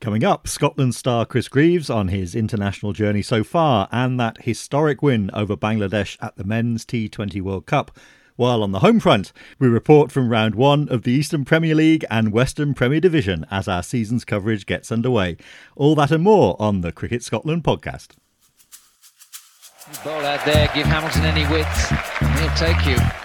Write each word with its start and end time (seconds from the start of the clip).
Coming 0.00 0.24
up, 0.24 0.48
Scotland 0.48 0.94
star 0.94 1.26
Chris 1.26 1.46
Greaves 1.46 1.90
on 1.90 2.08
his 2.08 2.34
international 2.34 2.94
journey 2.94 3.20
so 3.20 3.44
far 3.44 3.86
and 3.92 4.18
that 4.18 4.44
historic 4.44 5.02
win 5.02 5.30
over 5.34 5.58
Bangladesh 5.58 6.16
at 6.22 6.36
the 6.36 6.44
Men's 6.44 6.86
T20 6.86 7.42
World 7.42 7.66
Cup. 7.66 7.90
While 8.36 8.62
on 8.62 8.72
the 8.72 8.78
home 8.78 8.98
front, 8.98 9.34
we 9.58 9.68
report 9.68 10.10
from 10.10 10.30
round 10.30 10.54
one 10.54 10.88
of 10.88 11.02
the 11.02 11.12
Eastern 11.12 11.44
Premier 11.44 11.74
League 11.74 12.06
and 12.10 12.32
Western 12.32 12.72
Premier 12.72 13.00
Division 13.00 13.44
as 13.50 13.68
our 13.68 13.82
season's 13.82 14.24
coverage 14.24 14.64
gets 14.64 14.90
underway. 14.90 15.36
All 15.76 15.94
that 15.96 16.10
and 16.10 16.24
more 16.24 16.56
on 16.58 16.80
the 16.80 16.92
Cricket 16.92 17.22
Scotland 17.22 17.62
podcast. 17.62 18.12
Ball 20.02 20.24
out 20.24 20.42
there, 20.46 20.70
give 20.74 20.86
Hamilton 20.86 21.24
any 21.24 21.46
width, 21.52 21.90
he'll 22.38 22.54
take 22.56 22.86
you. 22.86 23.19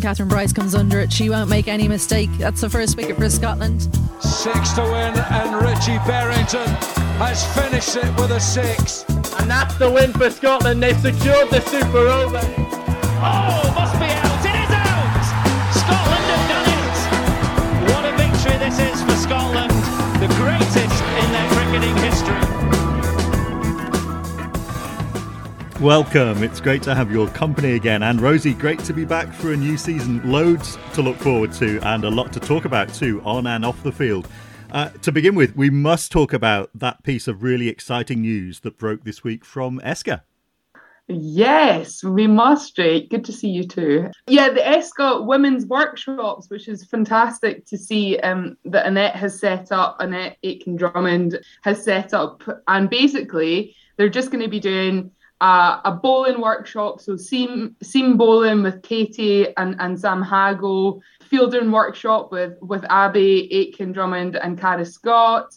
Captain 0.00 0.26
Kathryn 0.26 0.28
Bryce 0.30 0.54
comes 0.54 0.74
under 0.74 1.00
it. 1.00 1.12
She 1.12 1.28
won't 1.28 1.50
make 1.50 1.68
any 1.68 1.86
mistake. 1.86 2.30
That's 2.38 2.62
the 2.62 2.70
first 2.70 2.96
wicket 2.96 3.18
for 3.18 3.28
Scotland. 3.28 3.82
Six 4.22 4.72
to 4.72 4.82
win, 4.84 5.12
and 5.12 5.54
Richie 5.56 5.98
Berrington 6.08 6.66
has 7.18 7.44
finished 7.54 7.96
it 7.96 8.08
with 8.18 8.30
a 8.30 8.40
six. 8.40 9.04
And 9.38 9.50
that's 9.50 9.74
the 9.74 9.90
win 9.90 10.14
for 10.14 10.30
Scotland. 10.30 10.82
They've 10.82 10.98
secured 10.98 11.50
the 11.50 11.60
Super 11.60 12.08
Over. 12.08 12.40
Oh, 13.20 13.72
must 13.76 13.98
be 14.00 14.06
out. 14.08 14.44
It 14.46 14.56
is 14.64 14.72
out. 14.72 15.24
Scotland 15.76 16.24
have 16.32 16.48
done 16.48 16.68
it. 16.72 17.92
What 17.92 18.04
a 18.06 18.16
victory 18.16 18.56
this 18.64 18.78
is 18.78 19.02
for 19.02 19.16
Scotland. 19.16 19.72
The 20.22 20.28
greatest 20.40 20.74
in 20.74 21.32
their 21.32 21.50
cricketing 21.50 21.96
history. 21.96 22.51
Welcome. 25.82 26.44
It's 26.44 26.60
great 26.60 26.80
to 26.84 26.94
have 26.94 27.10
your 27.10 27.26
company 27.30 27.72
again. 27.72 28.04
And 28.04 28.20
Rosy, 28.20 28.54
great 28.54 28.78
to 28.84 28.92
be 28.92 29.04
back 29.04 29.26
for 29.34 29.52
a 29.52 29.56
new 29.56 29.76
season. 29.76 30.22
Loads 30.30 30.78
to 30.94 31.02
look 31.02 31.16
forward 31.16 31.50
to 31.54 31.80
and 31.80 32.04
a 32.04 32.08
lot 32.08 32.32
to 32.34 32.38
talk 32.38 32.66
about 32.66 32.94
too, 32.94 33.20
on 33.24 33.48
and 33.48 33.64
off 33.64 33.82
the 33.82 33.90
field. 33.90 34.28
Uh, 34.70 34.90
to 34.90 35.10
begin 35.10 35.34
with, 35.34 35.56
we 35.56 35.70
must 35.70 36.12
talk 36.12 36.32
about 36.32 36.70
that 36.72 37.02
piece 37.02 37.26
of 37.26 37.42
really 37.42 37.68
exciting 37.68 38.20
news 38.20 38.60
that 38.60 38.78
broke 38.78 39.02
this 39.02 39.24
week 39.24 39.44
from 39.44 39.80
ESCA. 39.80 40.20
Yes, 41.08 42.04
we 42.04 42.28
must, 42.28 42.76
Jake. 42.76 43.10
Good 43.10 43.24
to 43.24 43.32
see 43.32 43.48
you 43.48 43.66
too. 43.66 44.08
Yeah, 44.28 44.50
the 44.50 44.60
ESCA 44.60 45.26
Women's 45.26 45.66
Workshops, 45.66 46.48
which 46.48 46.68
is 46.68 46.84
fantastic 46.84 47.66
to 47.66 47.76
see 47.76 48.18
um, 48.18 48.56
that 48.66 48.86
Annette 48.86 49.16
has 49.16 49.40
set 49.40 49.72
up, 49.72 49.96
Annette 49.98 50.36
Aitken 50.44 50.76
Drummond 50.76 51.40
has 51.62 51.82
set 51.82 52.14
up. 52.14 52.40
And 52.68 52.88
basically, 52.88 53.74
they're 53.96 54.08
just 54.08 54.30
going 54.30 54.44
to 54.44 54.48
be 54.48 54.60
doing 54.60 55.10
uh, 55.42 55.80
a 55.84 55.90
bowling 55.90 56.40
workshop, 56.40 57.00
so 57.00 57.16
seam 57.16 57.74
seam 57.82 58.16
bowling 58.16 58.62
with 58.62 58.80
Katie 58.82 59.48
and, 59.56 59.74
and 59.80 59.98
Sam 59.98 60.22
Haggo, 60.22 61.00
fielding 61.20 61.72
workshop 61.72 62.30
with 62.30 62.56
with 62.62 62.84
Abbi 62.88 63.48
Aitken 63.50 63.92
Drummond 63.92 64.36
and 64.36 64.58
Cara 64.58 64.86
Scott, 64.86 65.56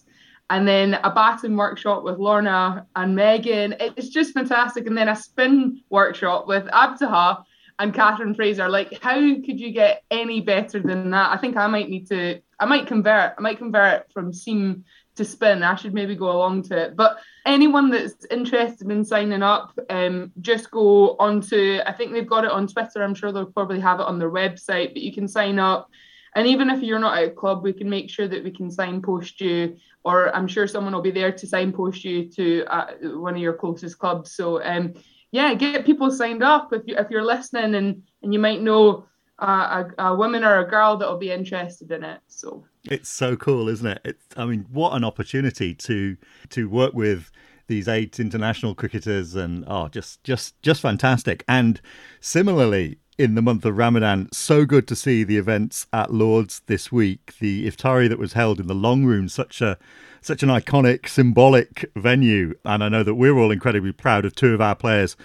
and 0.50 0.68
then 0.68 0.96
a 1.04 1.12
batting 1.12 1.56
workshop 1.56 2.04
with 2.04 2.18
Lorna 2.18 2.88
and 2.96 3.16
Megan. 3.16 3.76
It's 3.80 4.10
just 4.10 4.34
fantastic, 4.34 4.88
and 4.88 4.98
then 4.98 5.08
a 5.08 5.16
spin 5.16 5.84
workshop 5.92 6.48
with 6.48 6.66
Abtaha 6.66 7.44
and 7.78 7.94
Katherine 7.94 8.34
Fraser. 8.34 8.68
Like, 8.68 9.00
how 9.04 9.20
could 9.20 9.60
you 9.60 9.72
get 9.72 10.02
any 10.10 10.42
better 10.42 10.80
than 10.80 11.12
that? 11.12 11.32
I 11.32 11.38
think 11.38 11.58
I 11.58 11.68
might 11.68 11.90
need 11.90 12.08
to. 12.08 12.42
I 12.60 12.66
might 12.66 12.88
convert. 12.88 13.36
I 13.38 13.42
might 13.42 13.60
convert 13.60 14.12
from 14.12 14.34
seam 14.34 14.84
to 15.16 15.26
spin. 15.26 15.64
I 15.64 15.76
should 15.76 15.94
maybe 15.94 16.16
go 16.16 16.32
along 16.32 16.64
to 16.64 16.78
it. 16.78 16.96
But 16.96 17.18
anyone 17.46 17.90
that's 17.90 18.26
interested 18.30 18.90
in 18.90 19.06
signing 19.06 19.44
up, 19.44 19.78
um, 19.90 20.32
just 20.42 20.72
go 20.72 21.16
onto, 21.20 21.80
I 21.86 21.94
think 21.94 22.12
they've 22.12 22.28
got 22.28 22.46
it 22.46 22.52
on 22.52 22.68
Twitter. 22.68 23.04
I'm 23.04 23.16
sure 23.16 23.32
they'll 23.32 23.46
probably 23.46 23.80
have 23.80 24.00
it 24.00 24.08
on 24.08 24.20
their 24.20 24.32
website, 24.32 24.94
but 24.94 25.02
you 25.02 25.14
can 25.14 25.28
sign 25.28 25.60
up. 25.60 25.90
And 26.36 26.48
even 26.48 26.70
if 26.70 26.84
you're 26.84 27.00
not 27.00 27.18
at 27.18 27.30
a 27.30 27.32
club, 27.32 27.64
we 27.64 27.72
can 27.72 27.90
make 27.90 28.10
sure 28.10 28.28
that 28.28 28.44
we 28.44 28.52
can 28.52 28.70
signpost 28.70 29.40
you, 29.40 29.78
or 30.04 30.36
I'm 30.36 30.48
sure 30.48 30.68
someone 30.68 30.94
will 30.94 31.02
be 31.02 31.12
there 31.12 31.32
to 31.32 31.48
signpost 31.48 32.04
you 32.04 32.30
to 32.32 32.66
uh, 32.66 32.88
one 33.14 33.36
of 33.36 33.42
your 33.42 33.54
closest 33.54 33.98
clubs. 34.00 34.36
So, 34.36 34.62
um, 34.62 34.94
yeah, 35.32 35.54
get 35.54 35.86
people 35.86 36.12
signed 36.12 36.44
up 36.44 36.74
if, 36.74 36.82
you, 36.88 36.98
if 36.98 37.10
you're 37.10 37.24
listening 37.24 37.76
and, 37.76 38.04
and 38.22 38.34
you 38.34 38.40
might 38.40 38.62
know 38.62 39.06
uh, 39.40 39.84
a, 39.98 40.04
a 40.04 40.16
woman 40.16 40.44
or 40.44 40.60
a 40.60 40.70
girl 40.70 40.98
that 40.98 41.10
will 41.10 41.18
be 41.18 41.32
interested 41.32 41.90
in 41.92 42.04
it. 42.04 42.20
So 42.28 42.66
it's 42.90 43.10
so 43.10 43.36
cool, 43.36 43.70
isn't 43.70 43.88
it? 43.88 44.02
It's, 44.04 44.26
I 44.38 44.46
mean, 44.46 44.66
what 44.72 44.94
an 44.94 45.04
opportunity 45.04 45.74
to 45.76 46.18
to 46.50 46.70
work 46.70 46.94
with 46.94 47.32
these 47.68 47.88
eight 47.88 48.20
international 48.20 48.76
cricketers, 48.76 49.36
and 49.36 49.64
oh, 49.68 49.88
just 49.88 50.24
just 50.24 50.62
just 50.62 50.82
fantastic. 50.82 51.44
And 51.48 51.82
similarly, 52.20 53.00
in 53.18 53.36
the 53.36 53.42
month 53.42 53.66
of 53.66 53.78
Ramadan, 53.78 54.30
so 54.32 54.66
good 54.66 54.88
to 54.88 54.96
see 54.96 55.24
the 55.24 55.38
events 55.38 55.88
at 55.94 56.14
Lords 56.14 56.62
this 56.68 56.92
week. 56.92 57.34
The 57.40 57.68
iftari 57.68 58.10
that 58.10 58.20
was 58.20 58.34
held 58.34 58.60
in 58.60 58.68
the 58.68 58.76
long 58.76 59.06
room, 59.06 59.30
such 59.30 59.62
a 59.62 59.78
such 60.22 60.44
an 60.44 60.50
iconic, 60.50 61.08
symbolic 61.08 61.92
venue, 61.96 62.56
and 62.66 62.84
I 62.84 62.90
know 62.90 63.04
that 63.04 63.16
we're 63.16 63.38
all 63.38 63.52
incredibly 63.52 63.92
proud 63.92 64.26
of 64.26 64.36
two 64.36 64.54
of 64.54 64.62
our 64.62 64.76
players 64.76 65.16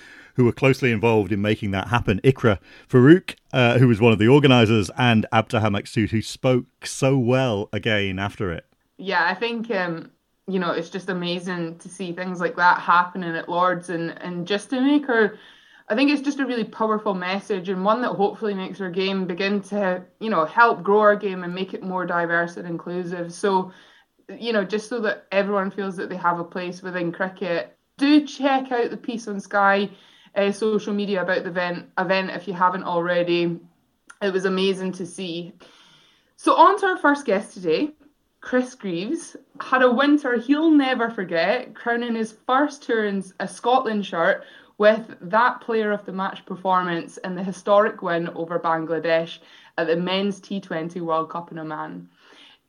who 0.40 0.46
were 0.46 0.52
closely 0.52 0.90
involved 0.90 1.32
in 1.32 1.42
making 1.42 1.70
that 1.70 1.88
happen. 1.88 2.18
Ikra 2.24 2.58
Farouk, 2.88 3.34
uh, 3.52 3.76
who 3.78 3.86
was 3.86 4.00
one 4.00 4.10
of 4.10 4.18
the 4.18 4.26
organisers, 4.26 4.90
and 4.96 5.26
Abtaha 5.34 5.68
Maqsood, 5.68 6.08
who 6.08 6.22
spoke 6.22 6.86
so 6.86 7.18
well 7.18 7.68
again 7.74 8.18
after 8.18 8.50
it. 8.50 8.64
Yeah, 8.96 9.26
I 9.26 9.34
think 9.34 9.70
um, 9.70 10.10
you 10.48 10.58
know 10.58 10.70
it's 10.70 10.88
just 10.88 11.10
amazing 11.10 11.76
to 11.76 11.90
see 11.90 12.12
things 12.12 12.40
like 12.40 12.56
that 12.56 12.80
happening 12.80 13.36
at 13.36 13.50
Lords, 13.50 13.90
and 13.90 14.18
and 14.22 14.46
just 14.46 14.70
to 14.70 14.80
make 14.80 15.04
her. 15.06 15.36
I 15.90 15.94
think 15.94 16.10
it's 16.10 16.22
just 16.22 16.38
a 16.38 16.46
really 16.46 16.64
powerful 16.64 17.14
message 17.14 17.68
and 17.68 17.84
one 17.84 18.00
that 18.02 18.12
hopefully 18.12 18.54
makes 18.54 18.80
our 18.80 18.90
game 18.90 19.26
begin 19.26 19.60
to, 19.62 20.04
you 20.20 20.30
know, 20.30 20.44
help 20.44 20.84
grow 20.84 21.00
our 21.00 21.16
game 21.16 21.42
and 21.42 21.52
make 21.52 21.74
it 21.74 21.82
more 21.82 22.06
diverse 22.06 22.56
and 22.56 22.68
inclusive. 22.68 23.32
So, 23.32 23.72
you 24.28 24.52
know, 24.52 24.62
just 24.62 24.88
so 24.88 25.00
that 25.00 25.26
everyone 25.32 25.72
feels 25.72 25.96
that 25.96 26.08
they 26.08 26.16
have 26.16 26.38
a 26.38 26.44
place 26.44 26.80
within 26.80 27.10
cricket, 27.10 27.76
do 27.98 28.24
check 28.24 28.70
out 28.70 28.90
the 28.90 28.96
piece 28.96 29.26
on 29.26 29.40
Sky 29.40 29.90
uh, 30.34 30.52
social 30.52 30.94
media 30.94 31.22
about 31.22 31.44
the 31.44 31.50
event, 31.50 31.86
event 31.98 32.30
if 32.30 32.46
you 32.46 32.54
haven't 32.54 32.84
already. 32.84 33.58
It 34.22 34.32
was 34.32 34.44
amazing 34.44 34.92
to 34.92 35.06
see. 35.06 35.52
So, 36.36 36.54
on 36.54 36.78
to 36.80 36.86
our 36.86 36.98
first 36.98 37.26
guest 37.26 37.54
today. 37.54 37.92
Chris 38.40 38.74
Greaves 38.74 39.36
had 39.60 39.82
a 39.82 39.92
winter 39.92 40.38
he'll 40.38 40.70
never 40.70 41.10
forget, 41.10 41.74
crowning 41.74 42.14
his 42.14 42.34
first 42.46 42.82
tour 42.82 43.04
in 43.04 43.22
a 43.38 43.46
Scotland 43.46 44.06
shirt 44.06 44.44
with 44.78 45.14
that 45.20 45.60
player 45.60 45.92
of 45.92 46.06
the 46.06 46.12
match 46.12 46.46
performance 46.46 47.18
in 47.18 47.34
the 47.34 47.44
historic 47.44 48.00
win 48.00 48.30
over 48.30 48.58
Bangladesh 48.58 49.38
at 49.76 49.86
the 49.86 49.96
Men's 49.96 50.40
T20 50.40 51.02
World 51.02 51.28
Cup 51.28 51.52
in 51.52 51.58
Oman. 51.58 52.08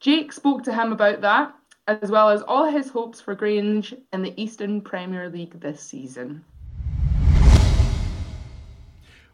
Jake 0.02 0.34
spoke 0.34 0.64
to 0.64 0.74
him 0.74 0.92
about 0.92 1.22
that, 1.22 1.56
as 1.88 2.12
well 2.12 2.30
as 2.30 2.42
all 2.42 2.66
his 2.66 2.90
hopes 2.90 3.22
for 3.22 3.34
Grange 3.34 3.94
in 4.12 4.22
the 4.24 4.34
Eastern 4.42 4.82
Premier 4.82 5.30
League 5.30 5.58
this 5.62 5.82
season. 5.82 6.44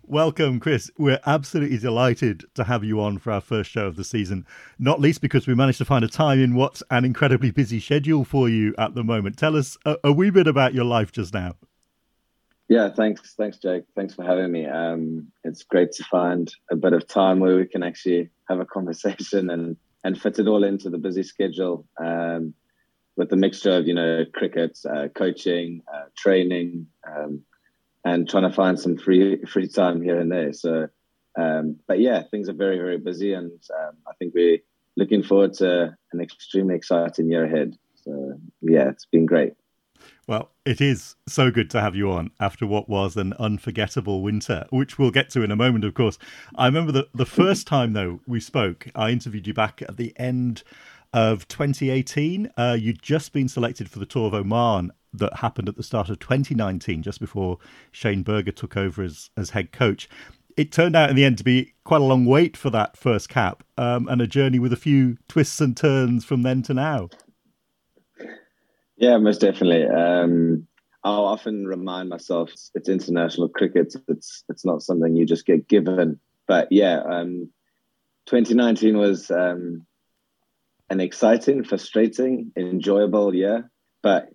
Welcome, 0.10 0.62
Chris. 0.62 0.90
We're 0.98 1.20
absolutely 1.26 1.80
delighted 1.80 2.46
to 2.56 2.64
have 2.64 2.86
you 2.86 3.02
on 3.02 3.18
for 3.18 3.34
our 3.34 3.42
first 3.42 3.70
show 3.70 3.88
of 3.88 3.98
the 3.98 4.06
season, 4.06 4.46
not 4.80 5.02
least 5.02 5.20
because 5.20 5.48
we 5.48 5.54
managed 5.54 5.80
to 5.80 5.86
find 5.86 6.06
a 6.06 6.08
time 6.08 6.42
in 6.42 6.56
what's 6.56 6.82
an 6.90 7.04
incredibly 7.04 7.52
busy 7.52 7.82
schedule 7.82 8.24
for 8.24 8.48
you 8.48 8.74
at 8.78 8.96
the 8.96 9.04
moment. 9.04 9.38
Tell 9.38 9.58
us 9.58 9.78
a, 9.86 9.98
a 10.06 10.14
wee 10.14 10.30
bit 10.30 10.48
about 10.48 10.74
your 10.74 10.86
life 10.86 11.12
just 11.12 11.34
now. 11.34 11.56
Yeah, 12.70 12.90
thanks. 12.90 13.34
Thanks, 13.34 13.58
Jake. 13.58 13.84
Thanks 13.98 14.14
for 14.14 14.24
having 14.24 14.50
me. 14.50 14.66
Um, 14.66 15.30
it's 15.44 15.64
great 15.64 15.92
to 15.94 16.06
find 16.06 16.50
a 16.72 16.78
bit 16.78 16.94
of 16.94 17.06
time 17.06 17.42
where 17.42 17.58
we 17.58 17.66
can 17.66 17.84
actually 17.84 18.30
have 18.48 18.62
a 18.62 18.66
conversation 18.66 19.50
and, 19.50 19.76
and 20.06 20.18
fit 20.18 20.40
it 20.40 20.48
all 20.48 20.64
into 20.64 20.90
the 20.90 20.98
busy 20.98 21.24
schedule 21.24 21.86
um, 22.00 22.54
with 23.18 23.30
the 23.30 23.36
mixture 23.36 23.76
of, 23.76 23.88
you 23.88 23.94
know, 23.94 24.24
cricket, 24.34 24.80
uh, 24.90 25.10
coaching, 25.14 25.82
uh, 25.94 26.06
training, 26.16 26.88
um, 27.06 27.42
and 28.08 28.30
trying 28.30 28.44
to 28.44 28.56
find 28.56 28.80
some 28.80 28.98
free 28.98 29.44
free 29.46 29.68
time 29.68 30.02
here 30.02 30.20
and 30.20 30.32
there. 30.32 30.54
So, 30.54 30.88
um, 31.38 31.78
but 31.88 32.00
yeah, 32.00 32.24
things 32.32 32.50
are 32.50 32.54
very 32.54 32.78
very 32.78 32.98
busy, 32.98 33.34
and 33.34 33.52
um, 33.80 33.96
I 34.08 34.14
think 34.18 34.34
we're 34.34 34.60
looking 34.96 35.24
forward 35.24 35.54
to 35.56 35.96
an 36.14 36.22
extremely 36.22 36.76
exciting 36.76 37.30
year 37.30 37.46
ahead. 37.46 37.76
So 38.04 38.40
yeah, 38.62 38.90
it's 38.90 39.06
been 39.06 39.26
great. 39.26 39.54
Well, 40.28 40.52
it 40.66 40.82
is 40.82 41.16
so 41.28 41.52
good 41.52 41.70
to 41.72 41.82
have 41.82 41.96
you 41.96 42.12
on 42.12 42.32
after 42.40 42.68
what 42.68 42.90
was 42.90 43.16
an 43.16 43.34
unforgettable 43.40 44.22
winter, 44.22 44.66
which 44.70 45.00
we'll 45.00 45.12
get 45.12 45.30
to 45.32 45.42
in 45.42 45.52
a 45.52 45.56
moment, 45.56 45.86
of 45.86 45.94
course. 45.94 46.18
I 46.56 46.66
remember 46.68 46.92
the, 46.92 47.08
the 47.16 47.26
first 47.26 47.66
time, 47.66 47.94
though, 47.94 48.20
we 48.28 48.40
spoke, 48.40 48.88
I 48.94 49.12
interviewed 49.12 49.48
you 49.48 49.54
back 49.54 49.82
at 49.82 49.98
the 49.98 50.14
end 50.18 50.64
of 51.14 51.48
2018. 51.48 52.52
Uh, 52.58 52.78
you'd 52.80 53.02
just 53.02 53.34
been 53.34 53.48
selected 53.48 53.90
for 53.90 54.00
the 54.00 54.06
Tour 54.06 54.28
of 54.28 54.34
Oman 54.34 54.92
that 55.14 55.38
happened 55.38 55.70
at 55.70 55.76
the 55.76 55.84
start 55.84 56.10
of 56.10 56.20
2019, 56.20 57.02
just 57.02 57.20
before 57.20 57.58
Shane 57.92 58.24
Burger 58.24 58.52
took 58.52 58.78
over 58.78 59.04
as, 59.04 59.30
as 59.36 59.52
head 59.52 59.72
coach. 59.72 60.10
It 60.56 60.72
turned 60.72 60.96
out 60.96 61.10
in 61.10 61.16
the 61.16 61.24
end 61.24 61.38
to 61.38 61.44
be 61.44 61.74
quite 61.84 62.02
a 62.02 62.06
long 62.06 62.26
wait 62.26 62.58
for 62.58 62.70
that 62.72 62.98
first 62.98 63.30
cap 63.30 63.64
um, 63.78 64.08
and 64.08 64.22
a 64.22 64.28
journey 64.28 64.60
with 64.60 64.74
a 64.74 64.78
few 64.78 65.18
twists 65.28 65.62
and 65.62 65.78
turns 65.78 66.26
from 66.26 66.42
then 66.42 66.64
to 66.64 66.74
now. 66.74 67.10
Yeah, 68.98 69.18
most 69.18 69.42
definitely. 69.42 69.86
Um, 69.86 70.68
I'll 71.04 71.26
often 71.26 71.68
remind 71.68 72.10
myself 72.10 72.52
it's 72.74 72.90
international 72.90 73.50
cricket. 73.50 73.96
It's 74.08 74.44
it's 74.50 74.66
not 74.66 74.82
something 74.82 75.16
you 75.16 75.26
just 75.26 75.46
get 75.46 75.68
given. 75.68 76.20
But 76.48 76.70
yeah, 76.72 77.02
um, 77.02 77.50
2019 78.26 78.98
was 78.98 79.30
um, 79.30 79.86
an 80.90 81.00
exciting, 81.00 81.64
frustrating, 81.64 82.52
enjoyable 82.56 83.34
year. 83.34 83.70
But 84.02 84.30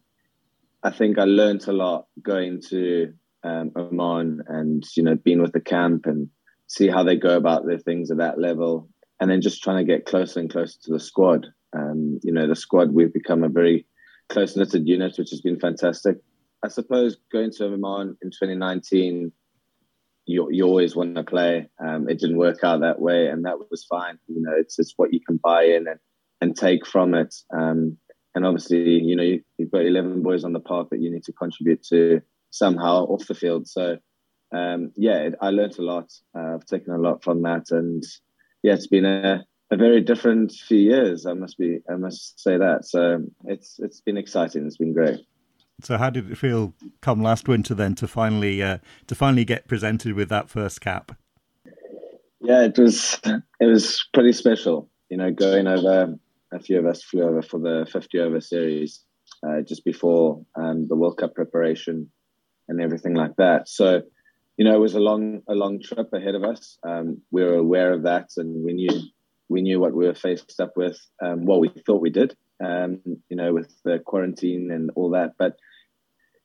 I 0.83 0.91
think 0.91 1.19
I 1.19 1.25
learned 1.25 1.67
a 1.69 1.73
lot 1.73 2.07
going 2.21 2.61
to 2.71 3.15
um, 3.45 3.73
Oman 3.77 4.43
and 4.47 4.85
you 4.97 5.03
know 5.03 5.17
being 5.17 5.41
with 5.41 5.53
the 5.53 5.61
camp 5.61 6.07
and 6.07 6.29
see 6.67 6.89
how 6.89 7.03
they 7.03 7.17
go 7.17 7.37
about 7.37 7.67
their 7.67 7.79
things 7.79 8.11
at 8.11 8.19
that 8.19 8.39
level, 8.39 8.89
and 9.21 9.31
then 9.31 9.41
just 9.41 9.63
trying 9.63 9.85
to 9.85 9.93
get 9.93 10.07
closer 10.07 10.41
and 10.41 10.51
closer 10.51 10.79
to 10.83 10.93
the 10.93 11.01
squad. 11.01 11.47
Um, 11.75 12.21
you 12.23 12.33
know, 12.33 12.47
the 12.47 12.57
squad 12.57 12.93
we've 12.93 13.13
become 13.13 13.45
a 13.45 13.49
very 13.49 13.87
close 14.29 14.57
knitted 14.57 14.87
unit, 14.87 15.15
which 15.19 15.31
has 15.31 15.41
been 15.41 15.59
fantastic. 15.59 16.19
I 16.65 16.69
suppose 16.69 17.17
going 17.33 17.51
to 17.53 17.65
Oman 17.65 18.17
in 18.23 18.31
2019 18.31 19.33
you, 20.27 20.49
you 20.51 20.65
always 20.65 20.95
want 20.95 21.17
to 21.17 21.25
play. 21.25 21.69
Um, 21.85 22.09
it 22.09 22.19
didn't 22.19 22.37
work 22.37 22.63
out 22.63 22.81
that 22.81 23.01
way, 23.01 23.27
and 23.27 23.45
that 23.45 23.59
was 23.59 23.85
fine. 23.85 24.19
You 24.29 24.43
know, 24.43 24.53
it's 24.57 24.79
it's 24.79 24.95
what 24.97 25.13
you 25.13 25.21
can 25.27 25.39
buy 25.43 25.65
in 25.65 25.89
and, 25.89 25.99
and 26.43 26.57
take 26.57 26.85
from 26.85 27.15
it. 27.15 27.33
Um, 27.57 27.99
and 28.35 28.45
obviously, 28.45 28.99
you 28.99 29.15
know, 29.15 29.23
you, 29.23 29.45
have 29.61 29.71
got 29.71 29.87
11 29.87 30.23
boys 30.23 30.43
on 30.43 30.53
the 30.53 30.61
park 30.61 30.91
that 30.91 31.01
you 31.01 31.11
need 31.11 31.23
to 31.25 31.33
contribute 31.33 31.85
to 31.85 32.21
somehow 32.51 33.05
off 33.05 33.29
the 33.29 33.35
field. 33.35 33.69
So, 33.69 33.99
um, 34.53 34.91
yeah, 34.97 35.19
it, 35.19 35.35
I 35.41 35.51
learned 35.51 35.79
a 35.79 35.83
lot. 35.83 36.11
Uh, 36.37 36.55
I've 36.55 36.67
taken 36.67 36.93
a 36.93 36.99
lot 36.99 37.23
from 37.23 37.43
that, 37.43 37.71
and 37.71 38.03
yeah, 38.63 38.75
it's 38.75 38.89
been 38.89 39.05
a, 39.05 39.45
a 39.71 39.77
very 39.77 40.01
different 40.01 40.53
few 40.53 40.79
years. 40.79 41.27
I 41.27 41.35
must 41.35 41.59
be, 41.59 41.79
I 41.89 41.95
must 41.95 42.41
say 42.41 42.59
that. 42.59 42.87
So 42.87 43.25
it's 43.45 43.77
it's 43.79 44.01
been 44.01 44.17
exciting. 44.17 44.67
It's 44.67 44.77
been 44.77 44.93
great. 44.93 45.21
So, 45.83 45.97
how 45.97 46.11
did 46.11 46.31
it 46.31 46.37
feel 46.37 46.75
come 47.01 47.23
last 47.23 47.49
winter 47.49 47.75
then 47.75 47.95
to 47.95 48.09
finally 48.09 48.63
uh, 48.63 48.79
to 49.07 49.15
finally 49.15 49.45
get 49.45 49.69
presented 49.69 50.15
with 50.15 50.29
that 50.29 50.51
first 50.51 50.81
cap? 50.81 51.13
Yeah, 52.41 52.65
it 52.65 52.77
was 52.77 53.21
it 53.25 53.65
was 53.65 54.05
pretty 54.13 54.33
special. 54.33 54.91
You 55.09 55.17
know, 55.17 55.31
going 55.31 55.67
over 55.67 56.19
a 56.53 56.61
few 56.61 56.79
of 56.79 56.87
us 56.87 57.03
flew 57.03 57.23
over 57.23 57.43
for 57.43 57.59
the 57.59 57.87
50 57.91 58.19
over 58.21 58.41
series 58.41 59.05
uh, 59.47 59.63
just 59.67 59.85
before 59.85 60.45
um, 60.57 60.87
the 60.89 60.97
World 60.97 61.19
Cup 61.19 61.35
preparation 61.35 62.11
and 62.69 62.81
everything 62.81 63.15
like 63.15 63.37
that. 63.37 63.69
So, 63.69 64.03
you 64.57 64.65
know, 64.65 64.75
it 64.75 64.81
was 64.81 64.95
a 64.95 65.01
long 65.01 65.43
a 65.49 65.55
long 65.55 65.81
trip 65.81 66.13
ahead 66.13 66.35
of 66.35 66.45
us. 66.45 66.79
Um, 66.87 67.23
we 67.31 67.43
were 67.43 67.55
aware 67.55 67.93
of 67.93 68.03
that, 68.05 68.31
and 68.37 68.65
we 68.65 68.75
knew 68.75 69.01
we 69.49 69.63
knew 69.63 69.81
what 69.81 69.95
we 69.95 70.07
were 70.07 70.15
faced 70.15 70.61
up 70.61 70.73
with. 70.77 70.99
Um, 71.25 71.45
well, 71.45 71.61
we 71.61 71.71
thought 71.87 72.03
we 72.03 72.11
did. 72.11 72.37
Um, 72.63 73.01
you 73.29 73.37
know, 73.37 73.53
with 73.53 73.75
the 73.85 73.99
quarantine 73.99 74.71
and 74.71 74.91
all 74.95 75.11
that, 75.11 75.33
but 75.37 75.57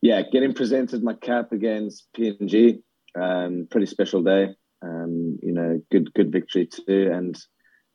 yeah, 0.02 0.24
getting 0.32 0.54
presented 0.54 1.04
my 1.04 1.14
cap 1.14 1.52
against 1.52 2.08
PNG, 2.18 2.82
um, 3.20 3.68
pretty 3.70 3.86
special 3.86 4.24
day. 4.24 4.56
Um, 4.82 5.38
you 5.44 5.54
know, 5.54 5.82
good 5.92 6.14
good 6.14 6.32
victory 6.32 6.68
too, 6.68 7.12
and 7.14 7.38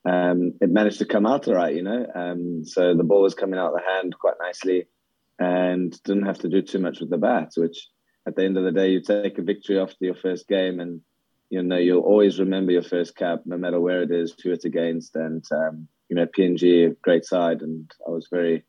um, 0.05 0.55
it 0.61 0.71
managed 0.71 0.99
to 0.99 1.05
come 1.05 1.27
out 1.27 1.47
all 1.49 1.55
right. 1.55 1.75
You 1.75 1.83
know, 1.83 2.07
um, 2.15 2.65
so 2.65 2.95
the 2.95 3.05
ball 3.05 3.23
was 3.23 3.35
coming 3.35 3.59
out 3.59 3.73
of 3.73 3.81
the 3.81 3.91
hand 3.95 4.17
quite 4.19 4.35
nicely, 4.41 4.87
and 5.39 6.01
didn't 6.03 6.27
have 6.27 6.39
to 6.41 6.49
do 6.49 6.63
too 6.63 6.79
much 6.79 7.01
with 7.01 7.11
the 7.11 7.19
bat. 7.19 7.53
Which, 7.57 7.89
at 8.27 8.37
the 8.37 8.45
end 8.45 8.57
of 8.57 8.65
the 8.65 8.73
day, 8.73 8.91
you 8.91 9.01
take 9.01 9.39
a 9.39 9.43
victory 9.43 9.79
after 9.79 9.97
your 10.01 10.15
first 10.15 10.49
game, 10.49 10.81
and 10.81 11.01
you 11.51 11.63
know 11.63 11.79
you'll 11.79 12.03
always 12.03 12.41
remember 12.41 12.73
your 12.73 12.83
first 12.83 13.17
cap, 13.17 13.41
no 13.45 13.57
matter 13.57 13.81
where 13.81 14.03
it 14.03 14.11
is, 14.11 14.35
who 14.43 14.51
it's 14.51 14.65
against, 14.65 15.15
and 15.15 15.45
um, 15.53 15.87
you 16.09 16.17
know 16.17 16.27
PNG, 16.27 16.97
great 17.03 17.25
side, 17.25 17.63
and 17.63 17.91
I 18.07 18.11
was 18.11 18.29
very 18.31 18.65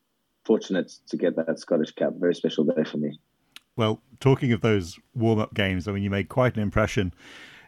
fortunate 0.46 0.92
to 1.08 1.18
get 1.18 1.36
that 1.38 1.60
Scottish 1.60 1.92
cap. 1.92 2.12
Very 2.16 2.36
special 2.36 2.66
day 2.66 2.84
for 2.84 2.98
me. 2.98 3.18
Well, 3.76 4.02
talking 4.20 4.52
of 4.52 4.62
those 4.62 5.00
warm 5.16 5.40
up 5.40 5.56
games, 5.56 5.88
I 5.88 5.94
mean, 5.94 6.04
you 6.04 6.12
made 6.12 6.30
quite 6.30 6.56
an 6.56 6.62
impression 6.62 7.12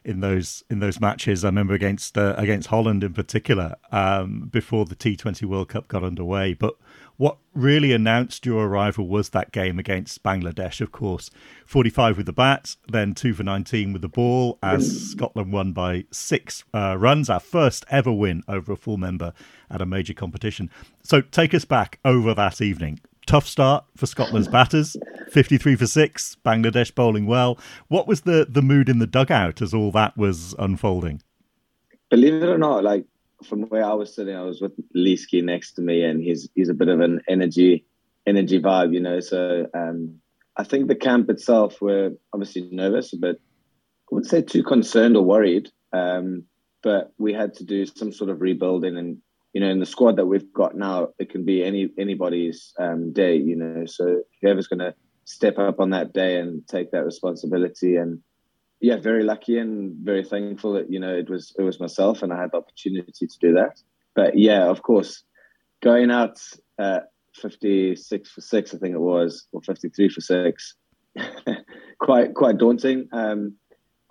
in 0.06 0.20
those 0.20 0.64
in 0.70 0.80
those 0.80 1.02
matches. 1.02 1.44
I 1.44 1.48
remember 1.50 1.74
against 1.74 2.18
uh, 2.18 2.36
against 2.38 2.70
Holland 2.70 3.04
in 3.04 3.14
particular 3.14 3.76
um, 3.92 4.50
before 4.52 4.86
the 4.86 4.96
T20 4.96 5.44
World 5.46 5.70
Cup 5.70 5.88
got 5.88 6.04
underway. 6.04 6.54
But 6.54 6.76
what 7.18 7.38
really 7.54 7.92
announced 7.92 8.46
your 8.46 8.68
arrival 8.68 9.08
was 9.08 9.30
that 9.30 9.52
game 9.52 9.80
against 9.80 10.22
Bangladesh, 10.22 10.80
of 10.82 10.92
course. 10.92 11.30
45 11.66 12.18
with 12.18 12.26
the 12.26 12.34
bat, 12.34 12.76
then 12.88 13.14
2 13.14 13.34
for 13.34 13.44
19 13.44 13.94
with 13.94 14.02
the 14.02 14.10
ball, 14.10 14.60
as 14.62 15.12
Scotland 15.12 15.52
won 15.52 15.72
by 15.72 16.06
six 16.12 16.66
uh, 16.74 16.96
runs, 16.98 17.30
our 17.30 17.40
first 17.40 17.86
ever 17.90 18.12
win 18.12 18.44
over 18.48 18.74
a 18.74 18.78
full 18.78 18.98
member 18.98 19.34
at 19.72 19.82
a 19.82 19.86
major 19.86 20.14
competition. 20.14 20.70
So 21.04 21.22
take 21.22 21.54
us 21.54 21.66
back 21.66 22.00
over 22.04 22.34
that 22.34 22.62
evening 22.62 23.00
tough 23.26 23.48
start 23.48 23.86
for 23.98 24.06
Scotland's 24.06 24.48
batters. 24.48 24.96
53 25.30 25.76
for 25.76 25.88
6, 25.88 26.38
Bangladesh 26.46 26.94
bowling 26.94 27.26
well. 27.26 27.58
What 27.88 28.08
was 28.08 28.22
the, 28.22 28.46
the 28.50 28.62
mood 28.62 28.90
in 28.90 29.00
the 29.00 29.08
dugout 29.08 29.62
as 29.62 29.74
all 29.74 29.92
that 29.92 30.18
was 30.18 30.56
unfolding? 30.60 31.22
Believe 32.10 32.36
it 32.36 32.50
or 32.50 32.58
not, 32.58 32.84
like 32.84 33.06
from 33.44 33.64
where 33.64 33.84
I 33.84 33.94
was 33.94 34.14
sitting, 34.16 34.36
I 34.36 34.44
was 34.44 34.62
with 34.62 34.74
Leeski 34.96 35.44
next 35.44 35.74
to 35.74 35.82
me, 35.82 36.04
and 36.04 36.22
he's 36.22 36.48
he's 36.56 36.70
a 36.70 36.74
bit 36.74 36.88
of 36.88 37.00
an 37.02 37.22
energy 37.28 37.86
energy 38.28 38.62
vibe, 38.62 38.94
you 38.94 39.00
know. 39.00 39.20
So 39.20 39.68
um, 39.74 40.20
I 40.56 40.64
think 40.64 40.88
the 40.88 40.96
camp 40.96 41.30
itself 41.30 41.82
were 41.82 42.12
obviously 42.32 42.70
nervous, 42.72 43.14
but 43.14 43.36
I 43.36 44.10
wouldn't 44.12 44.30
say 44.30 44.42
too 44.42 44.64
concerned 44.64 45.18
or 45.18 45.24
worried. 45.24 45.70
Um, 45.94 46.44
but 46.84 47.12
we 47.18 47.34
had 47.34 47.56
to 47.56 47.64
do 47.64 47.86
some 47.86 48.12
sort 48.12 48.30
of 48.30 48.42
rebuilding 48.42 48.98
and 48.98 49.18
you 49.56 49.62
know, 49.62 49.70
in 49.70 49.80
the 49.80 49.86
squad 49.86 50.18
that 50.18 50.26
we've 50.26 50.52
got 50.52 50.76
now, 50.76 51.14
it 51.18 51.30
can 51.30 51.46
be 51.46 51.64
any 51.64 51.90
anybody's 51.98 52.74
um, 52.78 53.14
day. 53.14 53.38
You 53.38 53.56
know, 53.56 53.86
so 53.86 54.22
whoever's 54.42 54.68
going 54.68 54.80
to 54.80 54.94
step 55.26 55.58
up 55.60 55.80
on 55.80 55.90
that 55.90 56.14
day 56.14 56.40
and 56.40 56.66
take 56.68 56.92
that 56.92 57.04
responsibility, 57.04 57.98
and 57.98 58.22
yeah, 58.80 58.98
very 58.98 59.24
lucky 59.24 59.58
and 59.58 59.96
very 60.04 60.24
thankful 60.24 60.74
that 60.74 60.92
you 60.92 61.00
know 61.00 61.14
it 61.14 61.30
was 61.30 61.54
it 61.58 61.64
was 61.64 61.80
myself 61.80 62.24
and 62.24 62.32
I 62.32 62.42
had 62.42 62.52
the 62.52 62.58
opportunity 62.58 63.28
to 63.28 63.40
do 63.40 63.54
that. 63.54 63.82
But 64.16 64.38
yeah, 64.38 64.70
of 64.70 64.82
course, 64.82 65.24
going 65.84 66.12
out 66.12 66.40
at 66.80 67.10
56 67.36 68.32
for 68.32 68.42
six, 68.42 68.74
I 68.74 68.78
think 68.78 68.96
it 68.96 69.00
was, 69.00 69.48
or 69.52 69.62
53 69.62 70.10
for 70.10 70.22
six, 70.22 70.76
quite 72.00 72.34
quite 72.34 72.58
daunting. 72.58 73.10
Um, 73.12 73.56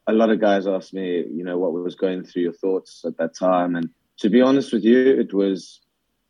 a 0.06 0.12
lot 0.12 0.31
of 0.31 0.40
guys 0.40 0.67
asked 0.67 0.93
me, 0.93 1.25
you 1.32 1.44
know, 1.44 1.56
what 1.56 1.72
was 1.72 1.94
going 1.94 2.25
through 2.25 2.43
your 2.43 2.52
thoughts 2.52 3.05
at 3.06 3.17
that 3.19 3.34
time, 3.34 3.76
and 3.76 3.88
to 4.19 4.28
be 4.28 4.43
honest 4.43 4.72
with 4.72 4.84
you, 4.84 4.99
it 4.99 5.32
was 5.32 5.81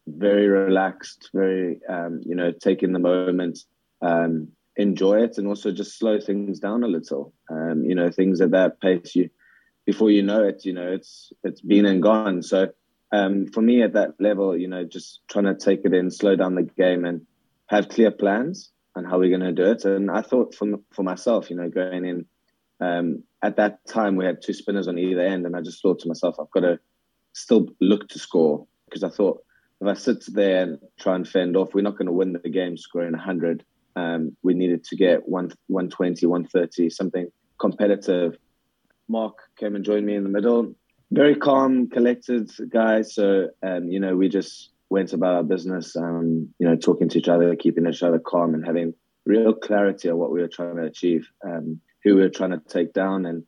very 0.06 0.48
relaxed, 0.48 1.30
very 1.32 1.80
um, 1.88 2.20
you 2.24 2.34
know, 2.34 2.52
taking 2.52 2.92
the 2.92 2.98
moment, 2.98 3.58
um, 4.02 4.48
enjoy 4.76 5.22
it, 5.22 5.38
and 5.38 5.46
also 5.46 5.70
just 5.72 5.98
slow 5.98 6.20
things 6.20 6.58
down 6.58 6.82
a 6.82 6.88
little. 6.88 7.32
Um, 7.50 7.84
you 7.84 7.94
know, 7.94 8.10
things 8.10 8.40
at 8.40 8.50
that 8.52 8.80
pace, 8.80 9.14
you 9.14 9.30
before 9.86 10.10
you 10.10 10.22
know 10.22 10.44
it, 10.44 10.64
you 10.64 10.72
know, 10.72 10.92
it's 10.92 11.32
it's 11.42 11.60
been 11.60 11.86
and 11.86 12.02
gone. 12.02 12.42
So 12.42 12.68
um, 13.12 13.46
for 13.46 13.60
me, 13.60 13.82
at 13.82 13.92
that 13.92 14.14
level, 14.18 14.56
you 14.56 14.68
know, 14.68 14.84
just 14.84 15.20
trying 15.28 15.44
to 15.44 15.54
take 15.54 15.82
it 15.84 15.94
in, 15.94 16.10
slow 16.10 16.36
down 16.36 16.54
the 16.54 16.62
game, 16.62 17.04
and 17.04 17.26
have 17.66 17.88
clear 17.88 18.10
plans 18.10 18.70
on 18.96 19.04
how 19.04 19.18
we're 19.18 19.36
going 19.36 19.40
to 19.40 19.52
do 19.52 19.70
it. 19.70 19.84
And 19.84 20.10
I 20.10 20.22
thought 20.22 20.54
for 20.54 20.66
for 20.92 21.02
myself, 21.02 21.50
you 21.50 21.56
know, 21.56 21.68
going 21.68 22.04
in. 22.04 22.26
Um, 22.80 23.22
at 23.42 23.56
that 23.56 23.86
time, 23.86 24.16
we 24.16 24.24
had 24.24 24.42
two 24.42 24.52
spinners 24.52 24.88
on 24.88 24.98
either 24.98 25.20
end, 25.20 25.46
and 25.46 25.54
I 25.54 25.60
just 25.60 25.80
thought 25.80 26.00
to 26.00 26.08
myself, 26.08 26.36
I've 26.40 26.50
got 26.50 26.60
to 26.60 26.80
still 27.32 27.68
look 27.80 28.08
to 28.08 28.18
score 28.18 28.66
because 28.86 29.04
I 29.04 29.10
thought 29.10 29.42
if 29.80 29.88
I 29.88 29.94
sit 29.94 30.24
there 30.34 30.62
and 30.62 30.78
try 30.98 31.14
and 31.14 31.28
fend 31.28 31.56
off, 31.56 31.74
we're 31.74 31.82
not 31.82 31.98
going 31.98 32.06
to 32.06 32.12
win 32.12 32.32
the 32.32 32.48
game 32.48 32.76
scoring 32.76 33.12
100. 33.12 33.64
Um, 33.96 34.36
we 34.42 34.54
needed 34.54 34.84
to 34.84 34.96
get 34.96 35.28
one, 35.28 35.52
120, 35.68 36.26
130, 36.26 36.90
something 36.90 37.28
competitive. 37.58 38.36
Mark 39.08 39.38
came 39.58 39.76
and 39.76 39.84
joined 39.84 40.06
me 40.06 40.14
in 40.14 40.24
the 40.24 40.30
middle. 40.30 40.74
Very 41.10 41.36
calm, 41.36 41.88
collected 41.88 42.50
guy. 42.70 43.02
So, 43.02 43.48
um, 43.62 43.88
you 43.88 44.00
know, 44.00 44.16
we 44.16 44.28
just 44.28 44.70
went 44.90 45.12
about 45.12 45.34
our 45.34 45.42
business, 45.42 45.96
um, 45.96 46.48
you 46.58 46.66
know, 46.66 46.76
talking 46.76 47.08
to 47.10 47.18
each 47.18 47.28
other, 47.28 47.54
keeping 47.56 47.86
each 47.86 48.02
other 48.02 48.18
calm 48.18 48.54
and 48.54 48.66
having 48.66 48.94
real 49.26 49.54
clarity 49.54 50.10
on 50.10 50.18
what 50.18 50.32
we 50.32 50.40
were 50.40 50.48
trying 50.48 50.76
to 50.76 50.84
achieve, 50.84 51.28
um, 51.46 51.80
who 52.02 52.16
we 52.16 52.22
were 52.22 52.28
trying 52.28 52.50
to 52.50 52.60
take 52.68 52.92
down 52.92 53.26
and, 53.26 53.44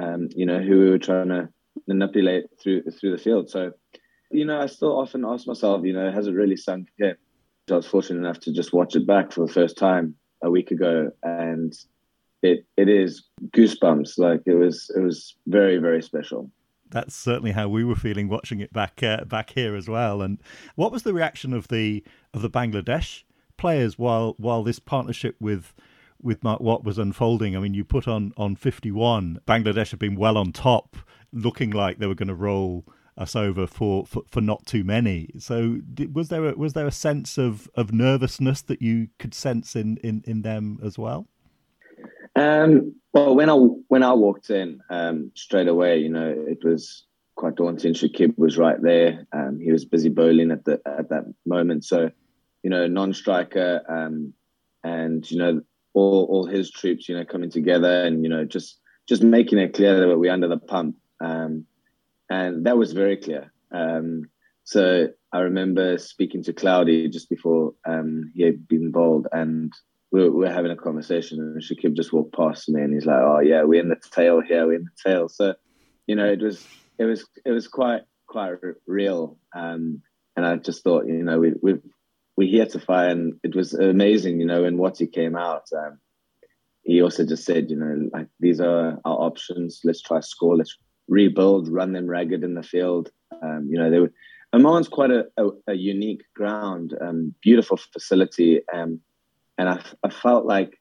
um, 0.00 0.28
you 0.34 0.46
know, 0.46 0.58
who 0.60 0.80
we 0.80 0.90
were 0.90 0.98
trying 0.98 1.28
to 1.28 1.48
manipulate 1.86 2.46
through 2.60 2.82
through 2.90 3.12
the 3.12 3.22
field. 3.22 3.50
So, 3.50 3.72
you 4.30 4.44
know, 4.44 4.60
I 4.60 4.66
still 4.66 4.98
often 4.98 5.24
ask 5.24 5.46
myself, 5.46 5.84
you 5.84 5.92
know, 5.92 6.10
has 6.10 6.26
it 6.26 6.32
really 6.32 6.56
sunk 6.56 6.88
in? 6.98 7.16
I 7.70 7.76
was 7.76 7.86
fortunate 7.86 8.18
enough 8.18 8.40
to 8.40 8.52
just 8.52 8.72
watch 8.72 8.94
it 8.94 9.06
back 9.06 9.32
for 9.32 9.46
the 9.46 9.52
first 9.52 9.78
time 9.78 10.14
a 10.42 10.50
week 10.50 10.70
ago, 10.70 11.10
and 11.22 11.72
it 12.42 12.66
it 12.76 12.88
is 12.88 13.24
goosebumps. 13.50 14.18
Like 14.18 14.42
it 14.46 14.54
was 14.54 14.90
it 14.94 15.00
was 15.00 15.36
very 15.46 15.78
very 15.78 16.02
special. 16.02 16.50
That's 16.90 17.14
certainly 17.14 17.52
how 17.52 17.68
we 17.68 17.82
were 17.82 17.96
feeling 17.96 18.28
watching 18.28 18.60
it 18.60 18.72
back 18.72 19.02
uh, 19.02 19.24
back 19.24 19.50
here 19.50 19.74
as 19.74 19.88
well. 19.88 20.20
And 20.20 20.40
what 20.74 20.92
was 20.92 21.02
the 21.02 21.14
reaction 21.14 21.52
of 21.52 21.68
the 21.68 22.04
of 22.34 22.42
the 22.42 22.50
Bangladesh 22.50 23.24
players 23.56 23.98
while 23.98 24.34
while 24.36 24.62
this 24.62 24.78
partnership 24.78 25.36
with 25.40 25.74
with 26.22 26.44
Mark 26.44 26.60
what 26.60 26.84
was 26.84 26.98
unfolding? 26.98 27.56
I 27.56 27.60
mean, 27.60 27.74
you 27.74 27.84
put 27.84 28.06
on 28.06 28.34
on 28.36 28.56
51. 28.56 29.40
Bangladesh 29.46 29.90
had 29.90 29.98
been 29.98 30.16
well 30.16 30.36
on 30.36 30.52
top 30.52 30.96
looking 31.32 31.70
like 31.70 31.98
they 31.98 32.06
were 32.06 32.14
going 32.14 32.28
to 32.28 32.34
roll 32.34 32.84
us 33.16 33.36
over 33.36 33.66
for, 33.66 34.06
for, 34.06 34.22
for 34.28 34.40
not 34.40 34.66
too 34.66 34.84
many. 34.84 35.30
So 35.38 35.80
was 36.12 36.28
there 36.28 36.48
a, 36.48 36.54
was 36.54 36.72
there 36.72 36.86
a 36.86 36.92
sense 36.92 37.38
of, 37.38 37.68
of 37.74 37.92
nervousness 37.92 38.62
that 38.62 38.82
you 38.82 39.08
could 39.18 39.34
sense 39.34 39.76
in, 39.76 39.98
in, 39.98 40.22
in 40.26 40.42
them 40.42 40.78
as 40.82 40.98
well? 40.98 41.28
Um, 42.36 42.94
well, 43.12 43.34
when 43.34 43.48
I 43.48 43.54
when 43.54 44.02
I 44.02 44.12
walked 44.12 44.50
in 44.50 44.80
um, 44.90 45.30
straight 45.34 45.68
away, 45.68 45.98
you 45.98 46.08
know, 46.08 46.28
it 46.48 46.64
was 46.64 47.04
quite 47.36 47.54
daunting. 47.54 47.94
Shakib 47.94 48.36
was 48.36 48.58
right 48.58 48.80
there. 48.82 49.26
Um, 49.32 49.60
he 49.60 49.70
was 49.70 49.84
busy 49.84 50.08
bowling 50.08 50.50
at 50.50 50.64
the 50.64 50.80
at 50.84 51.10
that 51.10 51.32
moment. 51.46 51.84
So, 51.84 52.10
you 52.64 52.70
know, 52.70 52.88
non-striker, 52.88 53.82
um, 53.88 54.32
and 54.82 55.28
you 55.30 55.38
know, 55.38 55.60
all 55.92 56.24
all 56.24 56.46
his 56.46 56.72
troops, 56.72 57.08
you 57.08 57.16
know, 57.16 57.24
coming 57.24 57.50
together 57.50 58.04
and 58.04 58.24
you 58.24 58.28
know, 58.28 58.44
just 58.44 58.80
just 59.08 59.22
making 59.22 59.58
it 59.58 59.74
clear 59.74 60.00
that 60.00 60.18
we're 60.18 60.32
under 60.32 60.48
the 60.48 60.58
pump. 60.58 60.96
Um, 61.20 61.66
and 62.30 62.66
that 62.66 62.78
was 62.78 62.92
very 62.92 63.16
clear. 63.16 63.52
Um, 63.72 64.30
so 64.64 65.08
I 65.32 65.40
remember 65.40 65.98
speaking 65.98 66.42
to 66.44 66.52
Cloudy 66.52 67.08
just 67.08 67.28
before 67.28 67.74
um, 67.86 68.32
he 68.34 68.42
had 68.42 68.66
been 68.66 68.90
bowled, 68.90 69.26
and 69.32 69.72
we 70.10 70.20
were, 70.20 70.30
we 70.30 70.38
were, 70.44 70.52
having 70.52 70.70
a 70.70 70.76
conversation, 70.76 71.38
and 71.38 71.62
Shakib 71.62 71.94
just 71.94 72.12
walked 72.12 72.34
past 72.34 72.68
me, 72.68 72.80
and 72.80 72.94
he's 72.94 73.06
like, 73.06 73.20
"Oh 73.20 73.40
yeah, 73.40 73.62
we're 73.64 73.82
in 73.82 73.88
the 73.88 73.96
tail 74.10 74.40
here, 74.40 74.66
we're 74.66 74.76
in 74.76 74.84
the 74.84 75.10
tail." 75.10 75.28
So, 75.28 75.54
you 76.06 76.16
know, 76.16 76.26
it 76.26 76.40
was 76.40 76.64
it 76.98 77.04
was 77.04 77.26
it 77.44 77.50
was 77.50 77.68
quite 77.68 78.02
quite 78.26 78.54
real, 78.86 79.38
um, 79.54 80.02
and 80.36 80.46
I 80.46 80.56
just 80.56 80.82
thought, 80.82 81.06
you 81.06 81.22
know, 81.22 81.40
we 81.40 81.52
we 81.60 81.74
we're 82.36 82.48
here 82.48 82.66
to 82.66 82.80
fight, 82.80 83.10
and 83.10 83.34
it 83.42 83.54
was 83.54 83.74
amazing, 83.74 84.40
you 84.40 84.46
know, 84.46 84.62
when 84.62 84.78
Watty 84.78 85.06
came 85.06 85.36
out. 85.36 85.64
Um, 85.76 85.98
he 86.84 87.02
also 87.02 87.24
just 87.24 87.44
said, 87.44 87.70
you 87.70 87.76
know, 87.76 88.08
like 88.12 88.28
these 88.40 88.60
are 88.60 88.98
our 89.04 89.16
options. 89.20 89.80
Let's 89.84 90.02
try 90.02 90.20
score. 90.20 90.56
Let's 90.56 90.76
rebuild, 91.08 91.68
run 91.68 91.92
them 91.92 92.06
ragged 92.06 92.44
in 92.44 92.54
the 92.54 92.62
field. 92.62 93.10
Um, 93.42 93.68
you 93.70 93.78
know, 93.78 93.90
they 93.90 94.00
were 94.00 94.12
Oman's 94.52 94.88
quite 94.88 95.10
a, 95.10 95.26
a, 95.36 95.48
a 95.68 95.74
unique 95.74 96.22
ground, 96.34 96.96
um, 97.00 97.34
beautiful 97.42 97.76
facility, 97.76 98.60
um, 98.72 99.00
and 99.58 99.68
I, 99.68 99.82
I, 100.04 100.10
felt 100.10 100.46
like 100.46 100.78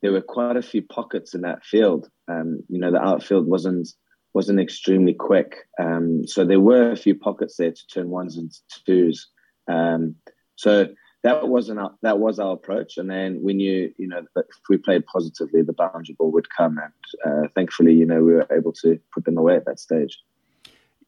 there 0.00 0.12
were 0.12 0.20
quite 0.20 0.56
a 0.56 0.62
few 0.62 0.82
pockets 0.82 1.34
in 1.34 1.40
that 1.40 1.64
field. 1.64 2.08
Um, 2.28 2.60
you 2.68 2.78
know, 2.78 2.92
the 2.92 3.02
outfield 3.02 3.46
wasn't 3.46 3.88
wasn't 4.32 4.60
extremely 4.60 5.14
quick, 5.14 5.56
um, 5.80 6.26
so 6.26 6.44
there 6.44 6.60
were 6.60 6.92
a 6.92 6.96
few 6.96 7.16
pockets 7.16 7.56
there 7.56 7.72
to 7.72 7.86
turn 7.88 8.10
ones 8.10 8.36
into 8.38 8.60
twos. 8.86 9.28
Um, 9.66 10.16
so 10.54 10.86
that 11.22 11.48
wasn't 11.48 11.80
our, 11.80 11.92
that 12.02 12.18
was 12.18 12.38
our 12.38 12.52
approach, 12.52 12.98
and 12.98 13.10
then 13.10 13.40
we 13.42 13.54
knew, 13.54 13.92
you 13.96 14.06
know, 14.06 14.22
that 14.34 14.44
if 14.48 14.56
we 14.68 14.76
played 14.76 15.06
positively, 15.06 15.62
the 15.62 15.72
boundary 15.72 16.14
ball 16.18 16.30
would 16.32 16.48
come, 16.50 16.78
and 16.78 17.44
uh, 17.44 17.48
thankfully, 17.54 17.94
you 17.94 18.06
know, 18.06 18.22
we 18.22 18.34
were 18.34 18.46
able 18.50 18.72
to 18.72 18.98
put 19.12 19.24
them 19.24 19.36
away 19.36 19.56
at 19.56 19.64
that 19.66 19.80
stage. 19.80 20.18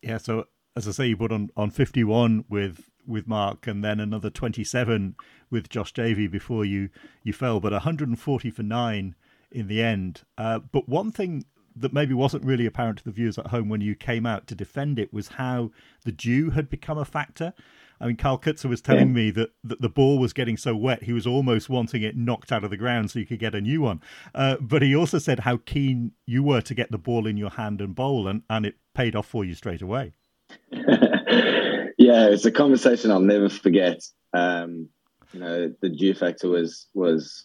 Yeah, 0.02 0.18
so 0.18 0.46
as 0.76 0.86
I 0.86 0.92
say, 0.92 1.06
you 1.08 1.16
put 1.16 1.32
on, 1.32 1.50
on 1.56 1.70
51 1.70 2.44
with 2.48 2.90
with 3.08 3.26
Mark 3.26 3.66
and 3.66 3.82
then 3.82 3.98
another 3.98 4.28
27 4.28 5.16
with 5.50 5.70
Josh 5.70 5.94
Davey 5.94 6.26
before 6.26 6.66
you, 6.66 6.90
you 7.22 7.32
fell, 7.32 7.58
but 7.58 7.72
140 7.72 8.50
for 8.50 8.62
nine 8.62 9.14
in 9.50 9.66
the 9.66 9.82
end. 9.82 10.24
Uh, 10.36 10.58
but 10.58 10.88
one 10.88 11.10
thing 11.10 11.46
that 11.74 11.92
maybe 11.92 12.12
wasn't 12.12 12.44
really 12.44 12.66
apparent 12.66 12.98
to 12.98 13.04
the 13.04 13.10
viewers 13.10 13.38
at 13.38 13.46
home 13.46 13.68
when 13.68 13.80
you 13.80 13.94
came 13.94 14.26
out 14.26 14.46
to 14.46 14.54
defend 14.54 14.98
it 14.98 15.12
was 15.12 15.28
how 15.28 15.70
the 16.04 16.12
dew 16.12 16.50
had 16.50 16.68
become 16.68 16.98
a 16.98 17.04
factor. 17.04 17.54
I 18.00 18.06
mean, 18.06 18.16
Kyle 18.16 18.38
Coetzer 18.38 18.68
was 18.68 18.80
telling 18.80 19.08
yeah. 19.08 19.14
me 19.14 19.30
that, 19.32 19.50
that 19.64 19.80
the 19.80 19.88
ball 19.88 20.18
was 20.18 20.32
getting 20.32 20.56
so 20.56 20.76
wet, 20.76 21.02
he 21.02 21.12
was 21.12 21.26
almost 21.26 21.68
wanting 21.68 22.02
it 22.02 22.16
knocked 22.16 22.52
out 22.52 22.64
of 22.64 22.70
the 22.70 22.76
ground 22.76 23.10
so 23.10 23.18
you 23.18 23.26
could 23.26 23.38
get 23.38 23.54
a 23.54 23.60
new 23.60 23.80
one. 23.80 24.00
Uh, 24.34 24.56
but 24.60 24.82
he 24.82 24.94
also 24.94 25.18
said 25.18 25.40
how 25.40 25.58
keen 25.58 26.12
you 26.26 26.42
were 26.42 26.60
to 26.60 26.74
get 26.74 26.90
the 26.90 26.98
ball 26.98 27.26
in 27.26 27.36
your 27.36 27.50
hand 27.50 27.80
and 27.80 27.94
bowl, 27.94 28.28
and, 28.28 28.42
and 28.48 28.66
it 28.66 28.76
paid 28.94 29.16
off 29.16 29.26
for 29.26 29.44
you 29.44 29.54
straight 29.54 29.82
away. 29.82 30.12
yeah, 30.70 32.28
it's 32.28 32.44
a 32.44 32.52
conversation 32.52 33.10
I'll 33.10 33.20
never 33.20 33.48
forget. 33.48 34.02
Um, 34.32 34.88
you 35.32 35.40
know, 35.40 35.74
the 35.80 35.88
dew 35.88 36.14
factor 36.14 36.48
was 36.48 36.86
was 36.94 37.44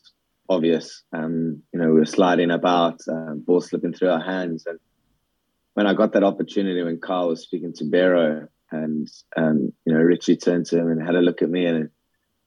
obvious. 0.50 1.04
Um, 1.14 1.64
you 1.74 1.80
know, 1.80 1.88
we 1.88 2.00
were 2.00 2.06
sliding 2.06 2.52
about, 2.52 3.00
um, 3.10 3.44
ball 3.46 3.62
slipping 3.62 3.94
through 3.94 4.10
our 4.10 4.22
hands, 4.22 4.66
and 4.66 4.80
when 5.74 5.88
I 5.88 5.94
got 5.94 6.14
that 6.14 6.24
opportunity, 6.24 6.82
when 6.84 7.00
Kyle 7.00 7.30
was 7.30 7.42
speaking 7.42 7.74
to 7.74 7.86
Barrow, 7.86 8.48
and 8.74 9.08
um, 9.38 9.74
you 9.86 9.94
know, 9.94 10.00
Richie 10.00 10.38
turned 10.38 10.66
to 10.68 10.80
him 10.80 10.90
and 10.90 11.02
had 11.02 11.16
a 11.16 11.22
look 11.22 11.42
at 11.42 11.50
me, 11.50 11.66
and 11.66 11.90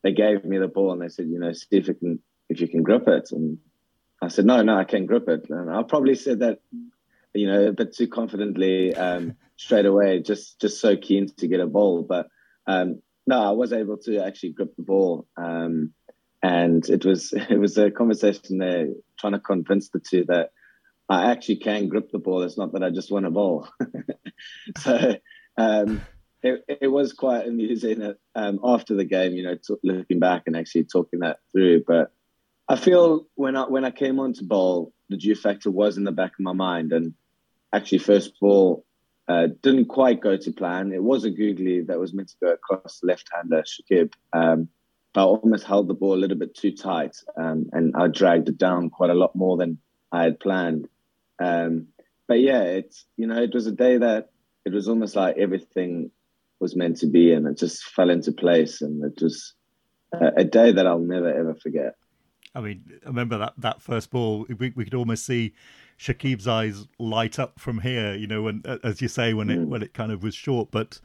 they 0.02 0.12
gave 0.12 0.44
me 0.44 0.58
the 0.58 0.68
ball, 0.68 0.92
and 0.92 1.00
they 1.00 1.08
said, 1.08 1.26
you 1.28 1.38
know, 1.38 1.52
see 1.52 1.66
if 1.70 1.88
you 1.88 1.94
can 1.94 2.18
if 2.48 2.60
you 2.60 2.68
can 2.68 2.82
grip 2.82 3.08
it, 3.08 3.28
and 3.32 3.58
I 4.22 4.28
said, 4.28 4.46
no, 4.46 4.62
no, 4.62 4.76
I 4.76 4.84
can't 4.84 5.06
grip 5.06 5.28
it, 5.28 5.48
and 5.48 5.70
I 5.70 5.82
probably 5.82 6.14
said 6.14 6.40
that, 6.40 6.60
you 7.34 7.46
know, 7.46 7.66
a 7.68 7.72
bit 7.72 7.94
too 7.94 8.08
confidently. 8.08 8.94
Um, 8.94 9.36
straight 9.56 9.86
away, 9.86 10.20
just 10.20 10.60
just 10.60 10.80
so 10.80 10.96
keen 10.96 11.28
to 11.38 11.48
get 11.48 11.60
a 11.60 11.66
ball. 11.66 12.02
But 12.02 12.28
um, 12.66 13.02
no, 13.26 13.42
I 13.42 13.50
was 13.50 13.72
able 13.72 13.96
to 13.98 14.18
actually 14.18 14.52
grip 14.52 14.76
the 14.76 14.82
ball, 14.82 15.26
um, 15.36 15.92
and 16.42 16.88
it 16.88 17.04
was 17.04 17.32
it 17.50 17.58
was 17.58 17.78
a 17.78 17.90
conversation 17.90 18.58
there 18.58 18.88
trying 19.18 19.32
to 19.32 19.40
convince 19.40 19.88
the 19.88 20.00
two 20.00 20.24
that 20.28 20.50
I 21.08 21.30
actually 21.30 21.56
can 21.56 21.88
grip 21.88 22.10
the 22.10 22.18
ball. 22.18 22.42
It's 22.42 22.58
not 22.58 22.72
that 22.72 22.82
I 22.82 22.90
just 22.90 23.10
want 23.10 23.26
a 23.26 23.30
ball. 23.30 23.68
so 24.78 25.16
um, 25.56 26.02
it, 26.46 26.78
it 26.82 26.88
was 26.88 27.12
quite 27.12 27.46
amusing 27.46 28.14
um, 28.34 28.60
after 28.62 28.94
the 28.94 29.04
game, 29.04 29.32
you 29.32 29.42
know, 29.42 29.56
t- 29.56 29.74
looking 29.82 30.18
back 30.18 30.44
and 30.46 30.56
actually 30.56 30.84
talking 30.84 31.20
that 31.20 31.38
through. 31.52 31.84
But 31.86 32.12
I 32.68 32.76
feel 32.76 33.26
when 33.34 33.56
I 33.56 33.64
when 33.64 33.84
I 33.84 33.90
came 33.90 34.18
on 34.18 34.32
to 34.34 34.44
bowl, 34.44 34.92
the 35.08 35.16
dew 35.16 35.34
factor 35.34 35.70
was 35.70 35.96
in 35.96 36.04
the 36.04 36.12
back 36.12 36.32
of 36.32 36.40
my 36.40 36.52
mind, 36.52 36.92
and 36.92 37.14
actually 37.72 37.98
first 37.98 38.38
ball 38.40 38.84
uh, 39.28 39.48
didn't 39.62 39.86
quite 39.86 40.20
go 40.20 40.36
to 40.36 40.52
plan. 40.52 40.92
It 40.92 41.02
was 41.02 41.24
a 41.24 41.30
googly 41.30 41.82
that 41.82 41.98
was 41.98 42.14
meant 42.14 42.28
to 42.28 42.36
go 42.40 42.52
across 42.52 43.00
the 43.00 43.08
left-hander 43.08 43.62
Shakib, 43.62 44.12
um, 44.32 44.68
but 45.12 45.22
I 45.22 45.24
almost 45.24 45.64
held 45.64 45.88
the 45.88 45.94
ball 45.94 46.14
a 46.14 46.22
little 46.22 46.38
bit 46.38 46.54
too 46.54 46.72
tight, 46.72 47.16
um, 47.36 47.70
and 47.72 47.94
I 47.96 48.08
dragged 48.08 48.48
it 48.48 48.58
down 48.58 48.90
quite 48.90 49.10
a 49.10 49.14
lot 49.14 49.34
more 49.34 49.56
than 49.56 49.78
I 50.12 50.24
had 50.24 50.40
planned. 50.40 50.88
Um, 51.38 51.88
but 52.28 52.40
yeah, 52.40 52.62
it's 52.62 53.04
you 53.16 53.26
know 53.26 53.40
it 53.42 53.54
was 53.54 53.66
a 53.66 53.72
day 53.72 53.98
that 53.98 54.30
it 54.64 54.72
was 54.72 54.88
almost 54.88 55.14
like 55.14 55.36
everything 55.38 56.10
was 56.60 56.76
meant 56.76 56.96
to 56.98 57.06
be, 57.06 57.32
and 57.32 57.46
it 57.46 57.58
just 57.58 57.84
fell 57.84 58.10
into 58.10 58.32
place, 58.32 58.82
and 58.82 59.04
it 59.04 59.22
was 59.22 59.54
a, 60.12 60.32
a 60.38 60.44
day 60.44 60.72
that 60.72 60.86
I'll 60.86 60.98
never 60.98 61.28
ever 61.28 61.54
forget. 61.54 61.94
I 62.54 62.60
mean, 62.60 62.84
I 63.04 63.08
remember 63.08 63.38
that 63.38 63.54
that 63.58 63.82
first 63.82 64.10
ball. 64.10 64.46
We, 64.58 64.72
we 64.74 64.84
could 64.84 64.94
almost 64.94 65.26
see 65.26 65.52
Shakib's 65.98 66.48
eyes 66.48 66.86
light 66.98 67.38
up 67.38 67.60
from 67.60 67.80
here. 67.80 68.14
You 68.14 68.26
know, 68.26 68.42
when 68.42 68.62
as 68.82 69.02
you 69.02 69.08
say, 69.08 69.34
when 69.34 69.50
it 69.50 69.58
mm. 69.58 69.66
when 69.66 69.82
it 69.82 69.94
kind 69.94 70.10
of 70.10 70.22
was 70.22 70.34
short, 70.34 70.70
but 70.70 71.00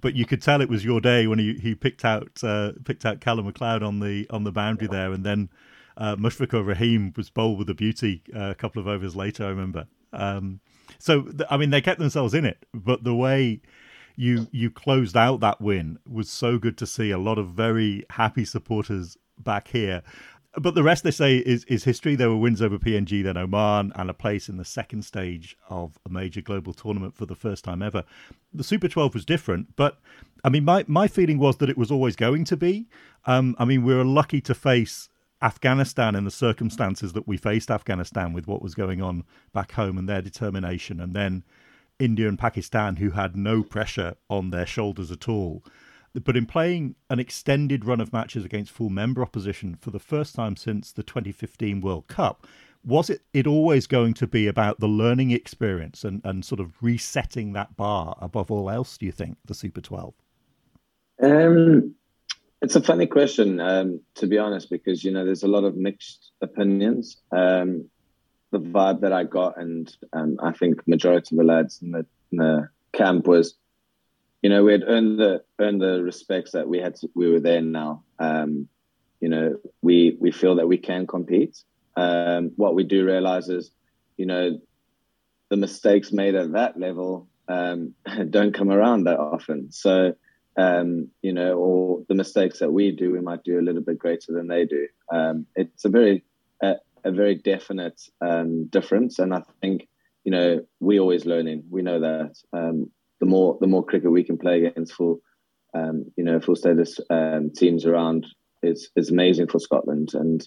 but 0.00 0.14
you 0.14 0.24
could 0.24 0.42
tell 0.42 0.60
it 0.60 0.68
was 0.68 0.84
your 0.84 1.00
day 1.00 1.26
when 1.26 1.38
he, 1.38 1.54
he 1.54 1.74
picked 1.74 2.04
out 2.04 2.42
uh, 2.42 2.72
picked 2.84 3.04
out 3.04 3.20
Calum 3.20 3.46
MacLeod 3.46 3.82
on 3.82 4.00
the 4.00 4.26
on 4.30 4.44
the 4.44 4.52
boundary 4.52 4.88
there, 4.88 5.12
and 5.12 5.24
then 5.24 5.50
uh, 5.96 6.16
Mushfiqur 6.16 6.66
Rahim 6.66 7.12
was 7.16 7.30
bowled 7.30 7.58
with 7.58 7.68
a 7.68 7.74
beauty 7.74 8.22
uh, 8.34 8.50
a 8.50 8.54
couple 8.54 8.80
of 8.80 8.88
overs 8.88 9.14
later. 9.14 9.44
I 9.44 9.48
remember. 9.48 9.86
Um, 10.12 10.60
so 10.98 11.22
th- 11.22 11.48
I 11.50 11.58
mean, 11.58 11.70
they 11.70 11.82
kept 11.82 11.98
themselves 11.98 12.32
in 12.32 12.46
it, 12.46 12.64
but 12.72 13.04
the 13.04 13.14
way 13.14 13.60
you 14.18 14.48
you 14.50 14.70
closed 14.70 15.16
out 15.16 15.40
that 15.40 15.60
win 15.60 15.98
was 16.06 16.28
so 16.28 16.58
good 16.58 16.76
to 16.78 16.86
see. 16.86 17.10
A 17.10 17.18
lot 17.18 17.38
of 17.38 17.48
very 17.48 18.04
happy 18.10 18.44
supporters 18.44 19.16
back 19.38 19.68
here 19.68 20.02
but 20.56 20.74
the 20.74 20.82
rest 20.82 21.04
they 21.04 21.10
say 21.10 21.36
is 21.38 21.64
is 21.64 21.84
history. 21.84 22.16
There 22.16 22.30
were 22.30 22.36
wins 22.36 22.62
over 22.62 22.78
PNG, 22.78 23.22
then 23.22 23.36
Oman, 23.36 23.92
and 23.94 24.10
a 24.10 24.14
place 24.14 24.48
in 24.48 24.56
the 24.56 24.64
second 24.64 25.02
stage 25.02 25.56
of 25.68 25.98
a 26.06 26.08
major 26.08 26.40
global 26.40 26.72
tournament 26.72 27.14
for 27.14 27.26
the 27.26 27.34
first 27.34 27.64
time 27.64 27.82
ever. 27.82 28.04
The 28.52 28.64
Super 28.64 28.88
12 28.88 29.14
was 29.14 29.24
different, 29.24 29.76
but 29.76 30.00
I 30.44 30.48
mean, 30.48 30.64
my 30.64 30.84
my 30.88 31.06
feeling 31.08 31.38
was 31.38 31.58
that 31.58 31.70
it 31.70 31.78
was 31.78 31.90
always 31.90 32.16
going 32.16 32.44
to 32.44 32.56
be. 32.56 32.88
Um, 33.26 33.56
I 33.58 33.64
mean, 33.64 33.84
we 33.84 33.94
were 33.94 34.04
lucky 34.04 34.40
to 34.42 34.54
face 34.54 35.08
Afghanistan 35.42 36.14
in 36.14 36.24
the 36.24 36.30
circumstances 36.30 37.12
that 37.12 37.28
we 37.28 37.36
faced 37.36 37.70
Afghanistan 37.70 38.32
with 38.32 38.46
what 38.46 38.62
was 38.62 38.74
going 38.74 39.02
on 39.02 39.24
back 39.52 39.72
home 39.72 39.98
and 39.98 40.08
their 40.08 40.22
determination, 40.22 41.00
and 41.00 41.14
then 41.14 41.44
India 41.98 42.28
and 42.28 42.38
Pakistan, 42.38 42.96
who 42.96 43.10
had 43.10 43.36
no 43.36 43.62
pressure 43.62 44.14
on 44.28 44.50
their 44.50 44.66
shoulders 44.66 45.10
at 45.10 45.28
all. 45.28 45.64
But 46.14 46.36
in 46.36 46.46
playing 46.46 46.96
an 47.10 47.18
extended 47.18 47.84
run 47.84 48.00
of 48.00 48.12
matches 48.12 48.44
against 48.44 48.72
full 48.72 48.88
member 48.88 49.22
opposition 49.22 49.74
for 49.74 49.90
the 49.90 49.98
first 49.98 50.34
time 50.34 50.56
since 50.56 50.90
the 50.92 51.02
2015 51.02 51.80
World 51.80 52.08
Cup, 52.08 52.46
was 52.84 53.10
it, 53.10 53.22
it 53.32 53.46
always 53.46 53.86
going 53.86 54.14
to 54.14 54.26
be 54.26 54.46
about 54.46 54.80
the 54.80 54.88
learning 54.88 55.30
experience 55.30 56.04
and, 56.04 56.22
and 56.24 56.44
sort 56.44 56.60
of 56.60 56.72
resetting 56.80 57.52
that 57.52 57.76
bar 57.76 58.16
above 58.20 58.50
all 58.50 58.70
else, 58.70 58.96
do 58.96 59.06
you 59.06 59.12
think, 59.12 59.36
the 59.44 59.54
Super 59.54 59.80
12? 59.80 60.14
Um, 61.22 61.94
it's 62.62 62.76
a 62.76 62.80
funny 62.80 63.06
question, 63.06 63.60
um, 63.60 64.00
to 64.14 64.26
be 64.26 64.38
honest, 64.38 64.70
because, 64.70 65.04
you 65.04 65.10
know, 65.10 65.24
there's 65.24 65.42
a 65.42 65.48
lot 65.48 65.64
of 65.64 65.76
mixed 65.76 66.32
opinions. 66.40 67.18
Um, 67.30 67.88
the 68.50 68.60
vibe 68.60 69.00
that 69.00 69.12
I 69.12 69.24
got, 69.24 69.58
and 69.58 69.94
um, 70.12 70.38
I 70.42 70.52
think 70.52 70.86
majority 70.86 71.34
of 71.34 71.38
the 71.38 71.44
lads 71.44 71.80
in 71.82 71.92
the, 71.92 72.06
in 72.32 72.38
the 72.38 72.68
camp 72.92 73.26
was 73.26 73.54
you 74.42 74.50
know, 74.50 74.64
we 74.64 74.72
had 74.72 74.84
earned 74.86 75.18
the 75.18 75.42
earned 75.58 75.80
the 75.80 76.02
respects 76.02 76.52
that 76.52 76.68
we 76.68 76.78
had. 76.78 76.96
To, 76.96 77.10
we 77.14 77.30
were 77.30 77.40
there 77.40 77.60
now. 77.60 78.04
Um, 78.18 78.68
you 79.20 79.28
know, 79.28 79.56
we 79.82 80.16
we 80.20 80.30
feel 80.30 80.56
that 80.56 80.68
we 80.68 80.78
can 80.78 81.06
compete. 81.06 81.62
Um, 81.96 82.52
what 82.56 82.76
we 82.76 82.84
do 82.84 83.04
realize 83.04 83.48
is, 83.48 83.72
you 84.16 84.26
know, 84.26 84.60
the 85.48 85.56
mistakes 85.56 86.12
made 86.12 86.36
at 86.36 86.52
that 86.52 86.78
level 86.78 87.26
um, 87.48 87.94
don't 88.30 88.54
come 88.54 88.70
around 88.70 89.04
that 89.04 89.18
often. 89.18 89.72
So, 89.72 90.14
um, 90.56 91.08
you 91.20 91.32
know, 91.32 91.54
or 91.58 92.04
the 92.08 92.14
mistakes 92.14 92.60
that 92.60 92.72
we 92.72 92.92
do, 92.92 93.10
we 93.10 93.20
might 93.20 93.42
do 93.42 93.58
a 93.58 93.62
little 93.62 93.82
bit 93.82 93.98
greater 93.98 94.32
than 94.32 94.46
they 94.46 94.64
do. 94.66 94.86
Um, 95.10 95.46
it's 95.56 95.84
a 95.84 95.88
very 95.88 96.22
a, 96.62 96.76
a 97.08 97.12
very 97.12 97.34
definite 97.34 98.00
um, 98.20 98.66
difference, 98.66 99.18
and 99.18 99.34
I 99.34 99.42
think 99.60 99.88
you 100.24 100.32
know 100.32 100.60
we 100.80 101.00
always 101.00 101.26
learning. 101.26 101.64
We 101.70 101.82
know 101.82 102.00
that. 102.00 102.34
Um, 102.52 102.90
the 103.20 103.26
more 103.26 103.58
the 103.60 103.66
more 103.66 103.84
cricket 103.84 104.10
we 104.10 104.24
can 104.24 104.38
play 104.38 104.64
against 104.64 104.94
full, 104.94 105.20
um, 105.74 106.10
you 106.16 106.24
know, 106.24 106.40
full 106.40 106.56
status 106.56 107.00
um, 107.10 107.50
teams 107.54 107.84
around 107.84 108.26
is 108.62 108.90
is 108.96 109.10
amazing 109.10 109.48
for 109.48 109.58
Scotland. 109.58 110.10
And 110.14 110.46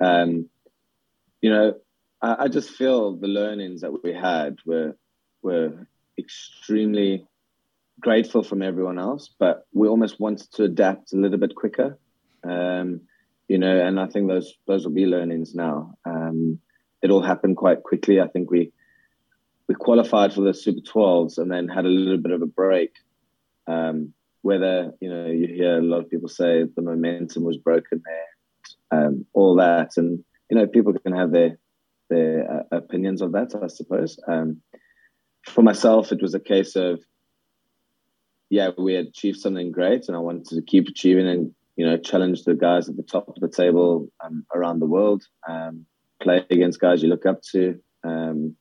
um, 0.00 0.48
you 1.40 1.50
know, 1.50 1.74
I, 2.20 2.44
I 2.44 2.48
just 2.48 2.70
feel 2.70 3.16
the 3.16 3.28
learnings 3.28 3.82
that 3.82 4.02
we 4.02 4.12
had 4.12 4.56
were 4.66 4.96
were 5.42 5.86
extremely 6.18 7.26
grateful 8.00 8.42
from 8.42 8.62
everyone 8.62 8.98
else, 8.98 9.30
but 9.38 9.66
we 9.72 9.88
almost 9.88 10.20
wanted 10.20 10.50
to 10.52 10.64
adapt 10.64 11.12
a 11.12 11.16
little 11.16 11.38
bit 11.38 11.54
quicker. 11.54 11.98
Um, 12.44 13.02
you 13.48 13.58
know, 13.58 13.80
and 13.80 13.98
I 13.98 14.06
think 14.06 14.28
those 14.28 14.54
those 14.66 14.84
will 14.84 14.92
be 14.92 15.06
learnings 15.06 15.54
now. 15.54 15.94
Um, 16.04 16.60
it 17.02 17.10
all 17.10 17.22
happened 17.22 17.56
quite 17.56 17.82
quickly. 17.82 18.20
I 18.20 18.28
think 18.28 18.50
we 18.50 18.72
we 19.68 19.74
qualified 19.74 20.32
for 20.32 20.42
the 20.42 20.54
Super 20.54 20.80
12s 20.80 21.38
and 21.38 21.50
then 21.50 21.68
had 21.68 21.84
a 21.84 21.88
little 21.88 22.18
bit 22.18 22.32
of 22.32 22.42
a 22.42 22.46
break. 22.46 22.92
Um, 23.66 24.12
whether 24.42 24.92
you 25.00 25.10
know 25.10 25.26
you 25.26 25.46
hear 25.48 25.78
a 25.78 25.82
lot 25.82 26.00
of 26.00 26.10
people 26.10 26.28
say 26.28 26.64
the 26.64 26.82
momentum 26.82 27.42
was 27.42 27.56
broken 27.56 28.02
there, 28.04 29.00
um, 29.00 29.26
all 29.32 29.56
that, 29.56 29.96
and 29.96 30.22
you 30.50 30.56
know 30.56 30.66
people 30.66 30.92
can 30.92 31.14
have 31.14 31.32
their 31.32 31.58
their 32.10 32.66
uh, 32.72 32.76
opinions 32.76 33.22
of 33.22 33.32
that, 33.32 33.54
I 33.62 33.66
suppose. 33.68 34.18
Um, 34.28 34.60
for 35.44 35.62
myself, 35.62 36.12
it 36.12 36.22
was 36.22 36.34
a 36.34 36.40
case 36.40 36.76
of 36.76 37.00
yeah, 38.50 38.70
we 38.76 38.94
achieved 38.96 39.38
something 39.38 39.72
great, 39.72 40.08
and 40.08 40.16
I 40.16 40.20
wanted 40.20 40.46
to 40.48 40.62
keep 40.62 40.88
achieving 40.88 41.28
and 41.28 41.54
you 41.78 41.86
know 41.86 41.96
challenge 41.96 42.42
the 42.42 42.54
guys 42.54 42.88
at 42.88 42.96
the 42.96 43.04
top 43.04 43.28
of 43.28 43.36
the 43.36 43.48
table 43.48 44.08
um, 44.22 44.44
around 44.54 44.80
the 44.80 44.86
world, 44.86 45.22
um, 45.48 45.86
play 46.20 46.44
against 46.50 46.80
guys 46.80 47.02
you 47.02 47.08
look 47.08 47.24
up 47.24 47.40
to. 47.52 47.78
Um, 48.02 48.56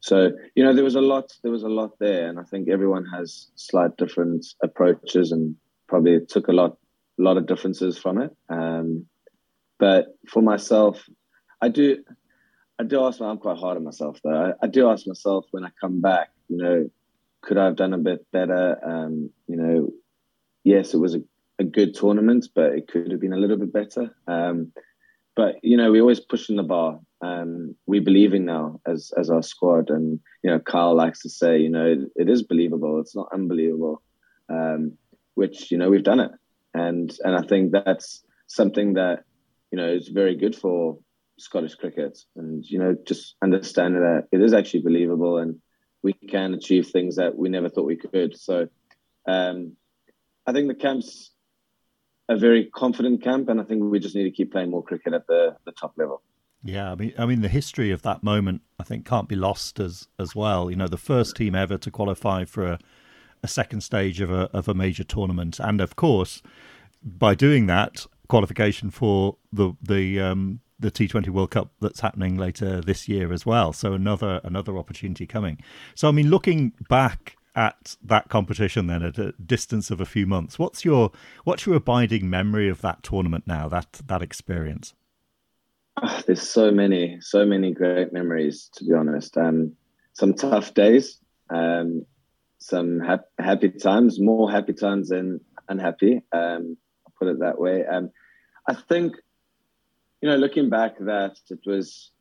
so 0.00 0.30
you 0.54 0.64
know 0.64 0.72
there 0.72 0.84
was 0.84 0.94
a 0.94 1.00
lot 1.00 1.32
there 1.42 1.52
was 1.52 1.64
a 1.64 1.68
lot 1.68 1.98
there, 1.98 2.28
and 2.28 2.38
I 2.38 2.44
think 2.44 2.68
everyone 2.68 3.04
has 3.06 3.50
slight 3.56 3.96
different 3.96 4.46
approaches, 4.62 5.32
and 5.32 5.56
probably 5.88 6.20
took 6.24 6.46
a 6.46 6.52
lot 6.52 6.78
a 7.18 7.22
lot 7.22 7.36
of 7.36 7.46
differences 7.46 7.98
from 7.98 8.22
it. 8.22 8.30
Um, 8.48 9.06
but 9.80 10.16
for 10.28 10.40
myself, 10.40 11.04
I 11.60 11.68
do 11.68 12.04
I 12.78 12.84
do 12.84 13.04
ask. 13.04 13.20
I'm 13.20 13.38
quite 13.38 13.58
hard 13.58 13.76
on 13.76 13.84
myself 13.84 14.20
though. 14.22 14.54
I, 14.62 14.64
I 14.64 14.68
do 14.68 14.88
ask 14.88 15.04
myself 15.04 15.46
when 15.50 15.64
I 15.64 15.70
come 15.80 16.00
back, 16.00 16.30
you 16.48 16.58
know, 16.58 16.90
could 17.40 17.58
I 17.58 17.64
have 17.64 17.76
done 17.76 17.92
a 17.92 17.98
bit 17.98 18.24
better? 18.30 18.78
Um, 18.84 19.30
you 19.48 19.56
know, 19.56 19.92
yes, 20.62 20.94
it 20.94 20.98
was 20.98 21.16
a, 21.16 21.22
a, 21.62 21.70
good 21.70 21.94
tournament, 21.94 22.48
but 22.54 22.72
it 22.72 22.88
could 22.88 23.10
have 23.10 23.20
been 23.20 23.32
a 23.32 23.38
little 23.38 23.56
bit 23.56 23.72
better. 23.72 24.14
Um, 24.26 24.72
but 25.34 25.56
you 25.62 25.76
know, 25.76 25.90
we 25.90 26.00
always 26.00 26.20
pushing 26.20 26.56
the 26.56 26.62
bar. 26.62 27.00
Um, 27.20 27.76
we 27.86 28.00
believing 28.00 28.44
now 28.44 28.80
as 28.86 29.12
as 29.18 29.30
our 29.30 29.42
squad, 29.42 29.90
and 29.90 30.20
you 30.42 30.50
know, 30.50 30.58
Kyle 30.58 30.94
likes 30.94 31.20
to 31.22 31.30
say, 31.30 31.58
you 31.58 31.70
know, 31.70 31.86
it, 31.86 31.98
it 32.16 32.28
is 32.28 32.42
believable. 32.42 33.00
It's 33.00 33.16
not 33.16 33.28
unbelievable. 33.32 34.02
Um, 34.48 34.98
which 35.34 35.70
you 35.70 35.78
know 35.78 35.88
we've 35.88 36.04
done 36.04 36.20
it, 36.20 36.32
and 36.74 37.10
and 37.24 37.34
I 37.34 37.42
think 37.42 37.72
that's 37.72 38.22
something 38.46 38.94
that 38.94 39.24
you 39.70 39.78
know 39.78 39.90
is 39.90 40.08
very 40.08 40.36
good 40.36 40.54
for 40.54 40.98
Scottish 41.38 41.76
cricket, 41.76 42.18
and 42.36 42.64
you 42.64 42.78
know, 42.78 42.96
just 43.06 43.36
understanding 43.42 44.02
that 44.02 44.28
it 44.30 44.42
is 44.42 44.52
actually 44.52 44.82
believable 44.82 45.38
and 45.38 45.58
we 46.02 46.12
can 46.12 46.54
achieve 46.54 46.88
things 46.88 47.16
that 47.16 47.36
we 47.36 47.48
never 47.48 47.68
thought 47.68 47.86
we 47.86 47.96
could. 47.96 48.38
So 48.38 48.68
um, 49.26 49.76
I 50.46 50.52
think 50.52 50.68
the 50.68 50.74
camp's 50.74 51.30
a 52.32 52.36
very 52.36 52.64
confident 52.66 53.22
camp, 53.22 53.48
and 53.48 53.60
I 53.60 53.64
think 53.64 53.82
we 53.84 53.98
just 54.00 54.14
need 54.14 54.24
to 54.24 54.30
keep 54.30 54.52
playing 54.52 54.70
more 54.70 54.82
cricket 54.82 55.12
at 55.12 55.26
the, 55.26 55.56
the 55.64 55.72
top 55.72 55.92
level. 55.96 56.22
Yeah, 56.64 56.92
I 56.92 56.94
mean, 56.94 57.12
I 57.18 57.26
mean, 57.26 57.42
the 57.42 57.48
history 57.48 57.90
of 57.90 58.02
that 58.02 58.22
moment, 58.22 58.62
I 58.78 58.84
think, 58.84 59.04
can't 59.04 59.28
be 59.28 59.36
lost 59.36 59.80
as 59.80 60.08
as 60.18 60.34
well. 60.34 60.70
You 60.70 60.76
know, 60.76 60.88
the 60.88 60.96
first 60.96 61.36
team 61.36 61.54
ever 61.54 61.76
to 61.78 61.90
qualify 61.90 62.44
for 62.44 62.66
a, 62.66 62.78
a 63.42 63.48
second 63.48 63.82
stage 63.82 64.20
of 64.20 64.30
a 64.30 64.48
of 64.52 64.68
a 64.68 64.74
major 64.74 65.04
tournament, 65.04 65.58
and 65.58 65.80
of 65.80 65.96
course, 65.96 66.40
by 67.02 67.34
doing 67.34 67.66
that, 67.66 68.06
qualification 68.28 68.90
for 68.90 69.36
the 69.52 69.72
the 69.82 70.20
um, 70.20 70.60
the 70.78 70.90
T20 70.90 71.28
World 71.30 71.50
Cup 71.50 71.72
that's 71.80 72.00
happening 72.00 72.36
later 72.36 72.80
this 72.80 73.08
year 73.08 73.32
as 73.32 73.44
well. 73.44 73.72
So 73.72 73.92
another 73.92 74.40
another 74.44 74.78
opportunity 74.78 75.26
coming. 75.26 75.58
So 75.96 76.08
I 76.08 76.12
mean, 76.12 76.30
looking 76.30 76.72
back 76.88 77.36
at 77.54 77.96
that 78.02 78.28
competition 78.28 78.86
then 78.86 79.02
at 79.02 79.18
a 79.18 79.32
distance 79.32 79.90
of 79.90 80.00
a 80.00 80.06
few 80.06 80.26
months, 80.26 80.58
what's 80.58 80.84
your 80.84 81.10
what's 81.44 81.66
your 81.66 81.76
abiding 81.76 82.28
memory 82.28 82.68
of 82.68 82.80
that 82.80 83.02
tournament 83.02 83.44
now? 83.46 83.68
That 83.68 84.00
that 84.06 84.22
experience. 84.22 84.94
Oh, 86.02 86.22
there's 86.26 86.48
so 86.48 86.70
many, 86.70 87.18
so 87.20 87.44
many 87.44 87.72
great 87.72 88.12
memories. 88.12 88.70
To 88.76 88.84
be 88.84 88.94
honest, 88.94 89.36
um, 89.36 89.72
some 90.14 90.34
tough 90.34 90.72
days, 90.74 91.18
um, 91.50 92.06
some 92.58 93.00
ha- 93.00 93.18
happy 93.38 93.70
times, 93.70 94.18
more 94.18 94.50
happy 94.50 94.72
times 94.72 95.10
than 95.10 95.40
unhappy. 95.68 96.22
Um, 96.32 96.76
I'll 97.06 97.12
put 97.18 97.28
it 97.28 97.40
that 97.40 97.60
way. 97.60 97.84
Um, 97.84 98.10
I 98.66 98.74
think 98.74 99.16
you 100.22 100.28
know, 100.28 100.36
looking 100.36 100.70
back, 100.70 100.98
that 101.00 101.36
it 101.50 101.58
was 101.66 102.12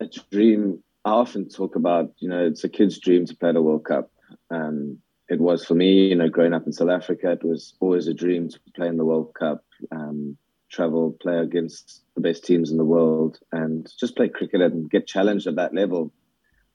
a 0.00 0.06
dream. 0.30 0.82
I 1.04 1.10
often 1.10 1.48
talk 1.48 1.76
about, 1.76 2.12
you 2.18 2.28
know, 2.28 2.44
it's 2.44 2.64
a 2.64 2.68
kid's 2.68 2.98
dream 2.98 3.24
to 3.26 3.36
play 3.36 3.52
the 3.52 3.62
World 3.62 3.84
Cup. 3.84 4.10
Um, 4.50 4.98
it 5.28 5.40
was 5.40 5.64
for 5.64 5.74
me, 5.74 6.08
you 6.08 6.14
know, 6.14 6.28
growing 6.28 6.52
up 6.52 6.66
in 6.66 6.72
South 6.72 6.90
Africa, 6.90 7.32
it 7.32 7.44
was 7.44 7.74
always 7.80 8.06
a 8.06 8.14
dream 8.14 8.48
to 8.48 8.60
play 8.76 8.88
in 8.88 8.96
the 8.96 9.04
World 9.04 9.34
Cup, 9.34 9.64
um, 9.90 10.36
travel, 10.70 11.16
play 11.20 11.38
against 11.38 12.02
the 12.14 12.20
best 12.20 12.44
teams 12.44 12.70
in 12.70 12.76
the 12.76 12.84
world, 12.84 13.38
and 13.52 13.90
just 13.98 14.16
play 14.16 14.28
cricket 14.28 14.60
and 14.60 14.90
get 14.90 15.06
challenged 15.06 15.46
at 15.46 15.56
that 15.56 15.74
level. 15.74 16.12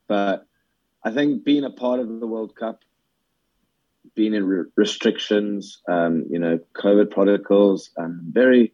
But 0.08 0.46
I 1.04 1.12
think 1.12 1.44
being 1.44 1.64
a 1.64 1.70
part 1.70 2.00
of 2.00 2.08
the 2.20 2.28
World 2.28 2.56
Cup, 2.56 2.82
being 4.16 4.34
in 4.34 4.46
re- 4.46 4.70
restrictions, 4.76 5.82
um, 5.88 6.26
you 6.30 6.40
know, 6.40 6.60
COVID 6.76 7.12
protocols, 7.12 7.92
um, 7.98 8.22
very 8.32 8.74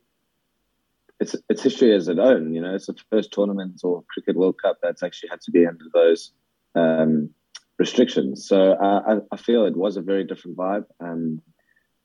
it's 1.20 1.36
it's 1.50 1.64
history 1.64 1.94
as 1.94 2.08
its 2.08 2.20
own. 2.20 2.54
You 2.54 2.62
know, 2.62 2.76
it's 2.76 2.88
the 2.88 2.96
first 3.10 3.32
tournament 3.32 3.82
or 3.84 4.04
cricket 4.14 4.36
World 4.36 4.62
Cup 4.62 4.78
that's 4.82 5.04
actually 5.04 5.30
had 5.30 5.42
to 5.42 5.52
be 5.52 5.66
under 5.66 5.86
those 5.94 6.32
um, 6.76 7.30
restrictions. 7.78 8.48
So 8.48 8.74
I, 8.74 9.18
I, 9.32 9.38
feel 9.38 9.66
it 9.66 9.76
was 9.76 9.98
a 9.98 10.02
very 10.02 10.24
different 10.24 10.58
vibe. 10.58 10.86
And 11.00 11.42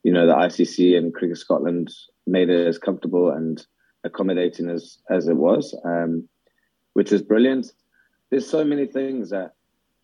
you 0.03 0.11
know, 0.11 0.27
the 0.27 0.33
ICC 0.33 0.97
and 0.97 1.13
Cricket 1.13 1.37
Scotland 1.37 1.89
made 2.27 2.49
it 2.49 2.67
as 2.67 2.77
comfortable 2.77 3.31
and 3.31 3.63
accommodating 4.03 4.69
as 4.69 4.97
as 5.09 5.27
it 5.27 5.35
was, 5.35 5.77
um, 5.85 6.27
which 6.93 7.11
is 7.11 7.21
brilliant. 7.21 7.71
There's 8.29 8.49
so 8.49 8.63
many 8.63 8.87
things 8.87 9.29
that 9.29 9.53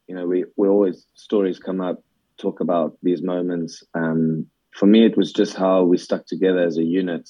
you 0.07 0.15
know 0.15 0.27
we 0.27 0.45
we 0.55 0.67
always 0.67 1.05
stories 1.15 1.59
come 1.59 1.81
up 1.81 2.03
talk 2.37 2.59
about 2.59 2.97
these 3.01 3.21
moments. 3.21 3.83
Um, 3.93 4.47
for 4.71 4.85
me, 4.85 5.05
it 5.05 5.17
was 5.17 5.33
just 5.33 5.55
how 5.55 5.83
we 5.83 5.97
stuck 5.97 6.25
together 6.27 6.63
as 6.63 6.77
a 6.77 6.83
unit. 6.83 7.29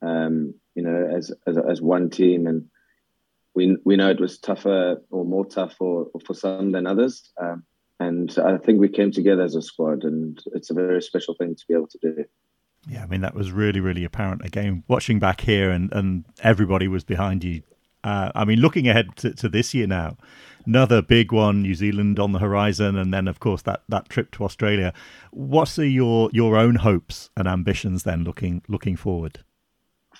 Um, 0.00 0.54
you 0.74 0.82
know, 0.82 1.10
as 1.14 1.32
as, 1.46 1.58
as 1.58 1.82
one 1.82 2.08
team, 2.08 2.46
and 2.46 2.64
we 3.58 3.76
we 3.84 3.96
know 3.96 4.08
it 4.08 4.20
was 4.20 4.38
tougher 4.38 5.02
or 5.10 5.24
more 5.24 5.44
tough 5.44 5.74
for 5.74 6.06
for 6.24 6.32
some 6.32 6.70
than 6.70 6.86
others. 6.86 7.28
Um, 7.40 7.64
and 8.00 8.32
I 8.38 8.56
think 8.58 8.78
we 8.78 8.88
came 8.88 9.10
together 9.10 9.42
as 9.42 9.56
a 9.56 9.62
squad, 9.62 10.04
and 10.04 10.38
it's 10.54 10.70
a 10.70 10.74
very 10.74 11.02
special 11.02 11.34
thing 11.34 11.56
to 11.56 11.64
be 11.66 11.74
able 11.74 11.88
to 11.88 11.98
do. 12.00 12.24
Yeah, 12.88 13.02
I 13.02 13.06
mean 13.06 13.22
that 13.22 13.34
was 13.34 13.50
really, 13.50 13.80
really 13.80 14.04
apparent 14.04 14.44
again. 14.44 14.84
Watching 14.86 15.18
back 15.18 15.40
here, 15.40 15.70
and 15.70 15.92
and 15.92 16.24
everybody 16.40 16.86
was 16.86 17.02
behind 17.02 17.42
you. 17.42 17.62
Uh, 18.04 18.30
I 18.32 18.44
mean, 18.44 18.60
looking 18.60 18.86
ahead 18.86 19.16
to, 19.16 19.34
to, 19.34 19.48
this 19.48 19.74
year 19.74 19.88
now, 19.88 20.16
another 20.64 21.02
big 21.02 21.32
one, 21.32 21.62
New 21.62 21.74
Zealand 21.74 22.20
on 22.20 22.30
the 22.30 22.38
horizon, 22.38 22.96
and 22.96 23.12
then 23.12 23.26
of 23.26 23.40
course 23.40 23.62
that, 23.62 23.82
that 23.88 24.08
trip 24.08 24.30
to 24.32 24.44
Australia. 24.44 24.94
What 25.32 25.76
are 25.80 25.84
your 25.84 26.30
your 26.32 26.56
own 26.56 26.76
hopes 26.76 27.30
and 27.36 27.48
ambitions 27.48 28.04
then, 28.04 28.22
looking 28.22 28.62
looking 28.68 28.94
forward? 28.94 29.40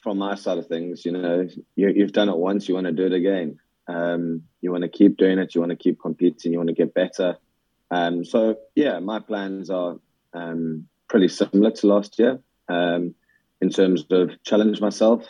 From 0.08 0.16
my 0.16 0.34
side 0.36 0.56
of 0.56 0.66
things, 0.66 1.04
you 1.04 1.12
know, 1.12 1.46
you, 1.76 2.00
have 2.00 2.12
done 2.12 2.30
it 2.30 2.38
once, 2.38 2.66
you 2.66 2.74
want 2.74 2.86
to 2.86 2.94
do 2.94 3.04
it 3.04 3.12
again. 3.12 3.58
Um, 3.88 4.44
you 4.62 4.72
want 4.72 4.84
to 4.84 4.88
keep 4.88 5.18
doing 5.18 5.38
it, 5.38 5.54
you 5.54 5.60
want 5.60 5.68
to 5.68 5.76
keep 5.76 6.00
competing, 6.00 6.50
you 6.50 6.56
want 6.56 6.70
to 6.70 6.74
get 6.74 6.94
better. 6.94 7.36
Um, 7.90 8.24
so, 8.24 8.56
yeah, 8.74 9.00
my 9.00 9.18
plans 9.18 9.68
are 9.68 9.98
um, 10.32 10.88
pretty 11.10 11.28
similar 11.28 11.72
to 11.72 11.86
last 11.86 12.18
year 12.18 12.40
um, 12.70 13.14
in 13.60 13.68
terms 13.68 14.06
of 14.10 14.30
challenge 14.44 14.80
myself. 14.80 15.26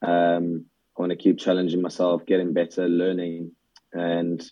Um, 0.00 0.64
I 0.96 1.02
want 1.02 1.10
to 1.10 1.16
keep 1.16 1.38
challenging 1.38 1.82
myself, 1.82 2.24
getting 2.24 2.54
better, 2.54 2.88
learning, 2.88 3.52
and 3.92 4.42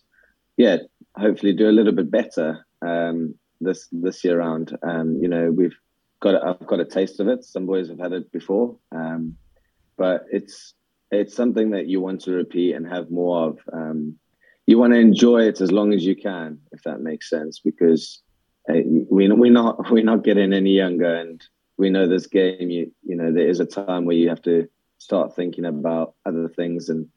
yeah, 0.55 0.77
hopefully 1.17 1.53
do 1.53 1.67
a 1.67 1.73
little 1.73 1.93
bit 1.93 2.11
better 2.11 2.63
um, 2.83 3.33
this 3.59 3.87
this 3.91 4.23
year 4.23 4.37
round. 4.37 4.77
you 5.19 5.27
know, 5.27 5.49
we've 5.49 5.75
got 6.19 6.35
I've 6.45 6.67
got 6.67 6.79
a 6.79 6.85
taste 6.85 7.19
of 7.19 7.27
it. 7.27 7.43
Some 7.43 7.65
boys 7.65 7.89
have 7.89 7.97
had 7.97 8.13
it 8.13 8.31
before. 8.31 8.77
Um, 8.91 9.35
but 9.97 10.25
it's 10.31 10.73
it's 11.11 11.35
something 11.35 11.71
that 11.71 11.87
you 11.87 12.01
want 12.01 12.21
to 12.21 12.31
repeat 12.31 12.73
and 12.73 12.87
have 12.87 13.11
more 13.11 13.47
of. 13.47 13.59
Um, 13.71 14.17
you 14.65 14.77
want 14.77 14.93
to 14.93 14.99
enjoy 14.99 15.43
it 15.43 15.61
as 15.61 15.71
long 15.71 15.93
as 15.93 16.05
you 16.05 16.15
can, 16.15 16.59
if 16.71 16.83
that 16.83 17.01
makes 17.01 17.29
sense, 17.29 17.59
because 17.59 18.21
uh, 18.69 18.81
we 19.09 19.29
we're 19.29 19.51
not 19.51 19.77
we're 19.91 20.03
not 20.03 20.23
getting 20.23 20.53
any 20.53 20.71
younger, 20.71 21.13
and 21.13 21.41
we 21.77 21.89
know 21.89 22.07
this 22.07 22.27
game. 22.27 22.69
You 22.69 22.91
you 23.03 23.15
know 23.15 23.31
there 23.31 23.47
is 23.47 23.59
a 23.59 23.65
time 23.65 24.05
where 24.05 24.15
you 24.15 24.29
have 24.29 24.41
to 24.43 24.67
start 24.97 25.35
thinking 25.35 25.65
about 25.65 26.15
other 26.25 26.49
things, 26.49 26.89
and 26.89 27.07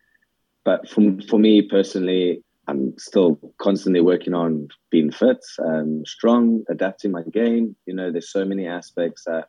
but 0.65 0.89
for 0.89 1.19
for 1.29 1.39
me 1.39 1.63
personally, 1.63 2.43
I'm 2.69 2.95
still 2.99 3.39
constantly 3.59 4.01
working 4.01 4.35
on 4.35 4.69
being 4.91 5.13
fit, 5.13 5.45
um, 5.65 6.05
strong, 6.05 6.65
adapting 6.69 7.13
my 7.13 7.23
game. 7.23 7.77
You 7.87 7.95
know, 7.95 8.11
there's 8.11 8.33
so 8.33 8.45
many 8.45 8.67
aspects 8.67 9.25
that 9.25 9.49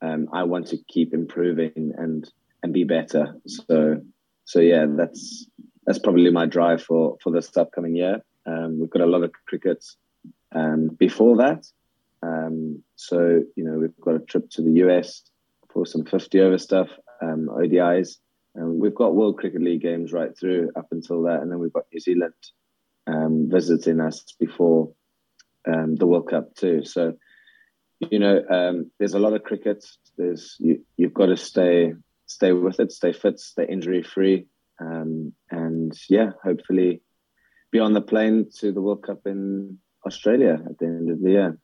um, 0.00 0.28
I 0.32 0.44
want 0.44 0.68
to 0.68 0.78
keep 0.88 1.12
improving 1.12 1.92
and 1.96 2.30
and 2.64 2.72
be 2.72 2.84
better. 2.84 3.36
So 3.46 4.00
so 4.46 4.60
yeah, 4.60 4.86
that's 4.88 5.46
that's 5.86 5.98
probably 5.98 6.30
my 6.30 6.46
drive 6.46 6.82
for 6.82 7.16
for 7.22 7.30
this 7.30 7.56
upcoming 7.56 7.94
year. 7.94 8.24
Um, 8.46 8.80
we've 8.80 8.90
got 8.90 9.02
a 9.02 9.06
lot 9.06 9.22
of 9.22 9.32
cricket 9.46 9.84
um, 10.54 10.88
before 10.98 11.36
that, 11.36 11.66
um, 12.22 12.82
so 12.96 13.42
you 13.54 13.64
know 13.64 13.78
we've 13.78 14.00
got 14.00 14.16
a 14.16 14.20
trip 14.20 14.50
to 14.52 14.62
the 14.62 14.72
US 14.84 15.22
for 15.72 15.84
some 15.84 16.04
50 16.04 16.40
over 16.40 16.58
stuff, 16.58 16.88
um, 17.20 17.48
ODIs. 17.50 18.16
And 18.54 18.80
we've 18.80 18.94
got 18.94 19.16
World 19.16 19.38
Cricket 19.38 19.60
League 19.60 19.82
games 19.82 20.12
right 20.12 20.30
through 20.38 20.70
up 20.76 20.86
until 20.92 21.22
that, 21.22 21.40
and 21.42 21.50
then 21.50 21.58
we've 21.58 21.72
got 21.72 21.86
New 21.92 22.00
Zealand 22.00 22.34
um, 23.06 23.48
visiting 23.50 24.00
us 24.00 24.24
before 24.38 24.92
um, 25.66 25.96
the 25.96 26.06
World 26.06 26.30
Cup 26.30 26.54
too. 26.54 26.84
So, 26.84 27.14
you 28.10 28.20
know, 28.20 28.40
um, 28.48 28.92
there's 28.98 29.14
a 29.14 29.18
lot 29.18 29.32
of 29.34 29.42
cricket. 29.42 29.84
There's 30.16 30.56
you, 30.60 30.84
you've 30.96 31.12
got 31.12 31.26
to 31.26 31.36
stay 31.36 31.94
stay 32.34 32.52
with 32.52 32.80
it, 32.80 32.92
stay 32.92 33.12
fit, 33.12 33.40
stay 33.40 33.66
injury 33.66 34.02
free, 34.02 34.46
um, 34.80 35.32
and 35.50 35.92
yeah, 36.08 36.30
hopefully 36.42 37.00
be 37.70 37.80
on 37.80 37.92
the 37.92 38.00
plane 38.00 38.50
to 38.58 38.72
the 38.72 38.80
World 38.80 39.02
Cup 39.02 39.20
in 39.26 39.78
Australia 40.06 40.60
at 40.68 40.78
the 40.78 40.86
end 40.86 41.10
of 41.10 41.20
the 41.20 41.30
year 41.30 41.58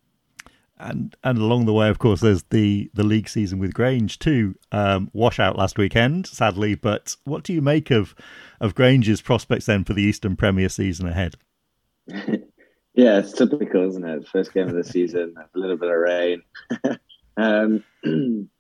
and 0.81 1.15
and 1.23 1.39
along 1.39 1.67
the 1.67 1.73
way, 1.73 1.89
of 1.89 1.99
course, 1.99 2.21
there's 2.21 2.43
the 2.45 2.91
the 2.95 3.05
league 3.05 3.29
season 3.29 3.59
with 3.59 3.75
Grange 3.75 4.19
too. 4.19 4.55
Um, 4.73 5.11
washout 5.13 5.57
last 5.57 5.79
weekend, 5.79 6.27
sadly. 6.27 6.75
But 6.75 7.17
what 7.25 7.45
do 7.45 7.53
you 7.53 7.61
make 7.61 7.91
of 7.91 8.15
of 8.61 8.75
Grange's 8.75 9.21
prospects 9.21 9.67
then 9.67 9.85
for 9.85 9.93
the 9.93 10.03
Eastern 10.03 10.37
Premier 10.37 10.69
season 10.69 11.07
ahead? 11.07 11.35
yeah, 12.07 13.19
it's 13.19 13.33
typical, 13.33 13.89
isn't 13.89 14.09
it? 14.09 14.29
First 14.29 14.55
game 14.55 14.69
of 14.69 14.75
the 14.75 14.85
season, 14.93 15.35
a 15.39 15.59
little 15.59 15.77
bit 15.77 15.91
of 15.91 15.97
rain. 15.97 16.43
um, 17.37 17.85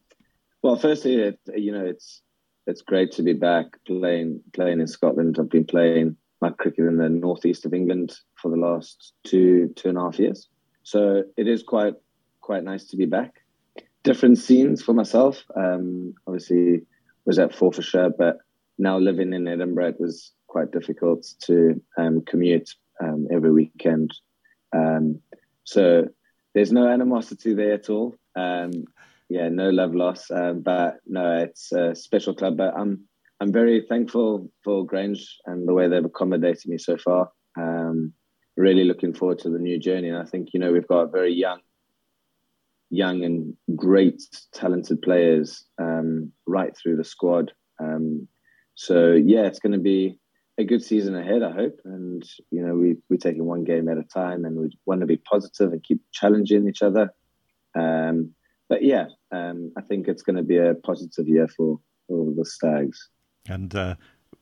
well, 0.62 0.76
firstly, 0.76 1.16
it, 1.16 1.38
you 1.54 1.72
know, 1.72 1.84
it's 1.84 2.22
it's 2.66 2.82
great 2.82 3.12
to 3.12 3.22
be 3.22 3.32
back 3.32 3.66
playing 3.86 4.42
playing 4.52 4.80
in 4.80 4.86
Scotland. 4.86 5.36
I've 5.38 5.48
been 5.48 5.64
playing 5.64 6.16
my 6.40 6.50
cricket 6.50 6.86
in 6.86 6.96
the 6.96 7.08
northeast 7.08 7.66
of 7.66 7.74
England 7.74 8.12
for 8.40 8.50
the 8.50 8.56
last 8.56 9.12
two 9.26 9.72
two 9.76 9.88
and 9.88 9.98
a 9.98 10.02
half 10.02 10.18
years. 10.18 10.48
So 10.82 11.24
it 11.36 11.48
is 11.48 11.62
quite 11.62 11.94
quite 12.40 12.64
nice 12.64 12.86
to 12.88 12.96
be 12.96 13.06
back. 13.06 13.34
Different 14.02 14.38
scenes 14.38 14.82
for 14.82 14.94
myself. 14.94 15.44
Um, 15.56 16.14
obviously, 16.26 16.82
was 17.26 17.38
at 17.38 17.54
Forfarshire, 17.54 18.10
but 18.16 18.38
now 18.78 18.98
living 18.98 19.32
in 19.32 19.46
Edinburgh, 19.46 19.88
it 19.88 20.00
was 20.00 20.32
quite 20.46 20.72
difficult 20.72 21.26
to 21.46 21.80
um, 21.98 22.22
commute 22.22 22.70
um, 23.02 23.28
every 23.30 23.52
weekend. 23.52 24.10
Um, 24.74 25.20
so 25.64 26.08
there's 26.54 26.72
no 26.72 26.88
animosity 26.88 27.54
there 27.54 27.74
at 27.74 27.90
all. 27.90 28.16
Um, 28.34 28.84
yeah, 29.30 29.48
no 29.48 29.70
love 29.70 29.94
loss. 29.94 30.30
Um, 30.30 30.60
but 30.60 30.98
no, 31.06 31.38
it's 31.38 31.72
a 31.72 31.94
special 31.94 32.34
club. 32.34 32.56
But 32.56 32.74
I'm 32.76 33.04
I'm 33.40 33.52
very 33.52 33.86
thankful 33.88 34.50
for 34.64 34.84
Grange 34.84 35.38
and 35.46 35.66
the 35.66 35.72
way 35.72 35.88
they've 35.88 36.04
accommodated 36.04 36.66
me 36.66 36.76
so 36.76 36.98
far. 36.98 37.30
Um, 37.56 38.12
really 38.56 38.84
looking 38.84 39.14
forward 39.14 39.38
to 39.38 39.48
the 39.48 39.58
new 39.58 39.78
journey. 39.78 40.08
And 40.08 40.18
I 40.18 40.24
think 40.24 40.48
you 40.52 40.60
know 40.60 40.72
we've 40.72 40.86
got 40.88 41.12
very 41.12 41.32
young 41.32 41.60
young 42.90 43.22
and 43.22 43.56
great 43.76 44.20
talented 44.52 45.00
players 45.00 45.64
um, 45.80 46.32
right 46.48 46.76
through 46.76 46.96
the 46.96 47.04
squad. 47.04 47.52
Um, 47.78 48.26
so 48.74 49.12
yeah, 49.12 49.46
it's 49.46 49.60
going 49.60 49.72
to 49.72 49.78
be 49.78 50.18
a 50.58 50.64
good 50.64 50.82
season 50.82 51.14
ahead, 51.14 51.44
I 51.44 51.52
hope. 51.52 51.78
And 51.84 52.22
you 52.50 52.66
know, 52.66 52.74
we 52.74 52.96
we're 53.08 53.16
taking 53.16 53.44
one 53.44 53.62
game 53.62 53.88
at 53.88 53.96
a 53.96 54.02
time, 54.02 54.44
and 54.44 54.56
we 54.56 54.70
want 54.86 55.02
to 55.02 55.06
be 55.06 55.18
positive 55.18 55.72
and 55.72 55.84
keep 55.84 56.00
challenging 56.12 56.68
each 56.68 56.82
other. 56.82 57.14
Um, 57.78 58.34
but 58.70 58.84
yeah, 58.84 59.06
um, 59.32 59.72
I 59.76 59.82
think 59.82 60.08
it's 60.08 60.22
going 60.22 60.36
to 60.36 60.42
be 60.42 60.56
a 60.56 60.74
positive 60.74 61.28
year 61.28 61.48
for, 61.48 61.78
all 62.08 62.32
the 62.36 62.44
Stags. 62.44 63.08
And 63.46 63.72
uh, 63.74 63.94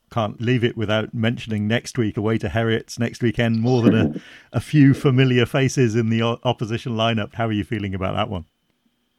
can't 0.09 0.41
leave 0.41 0.63
it 0.63 0.75
without 0.75 1.13
mentioning 1.13 1.67
next 1.67 1.97
week 1.97 2.17
away 2.17 2.37
to 2.39 2.47
Heriots 2.49 2.97
next 2.97 3.21
weekend. 3.21 3.59
More 3.59 3.83
than 3.83 3.95
a, 3.95 4.21
a 4.57 4.59
few 4.59 4.93
familiar 4.93 5.45
faces 5.45 5.95
in 5.95 6.09
the 6.09 6.23
opposition 6.23 6.93
lineup. 6.93 7.35
How 7.35 7.47
are 7.47 7.51
you 7.51 7.63
feeling 7.63 7.93
about 7.93 8.15
that 8.15 8.29
one? 8.29 8.45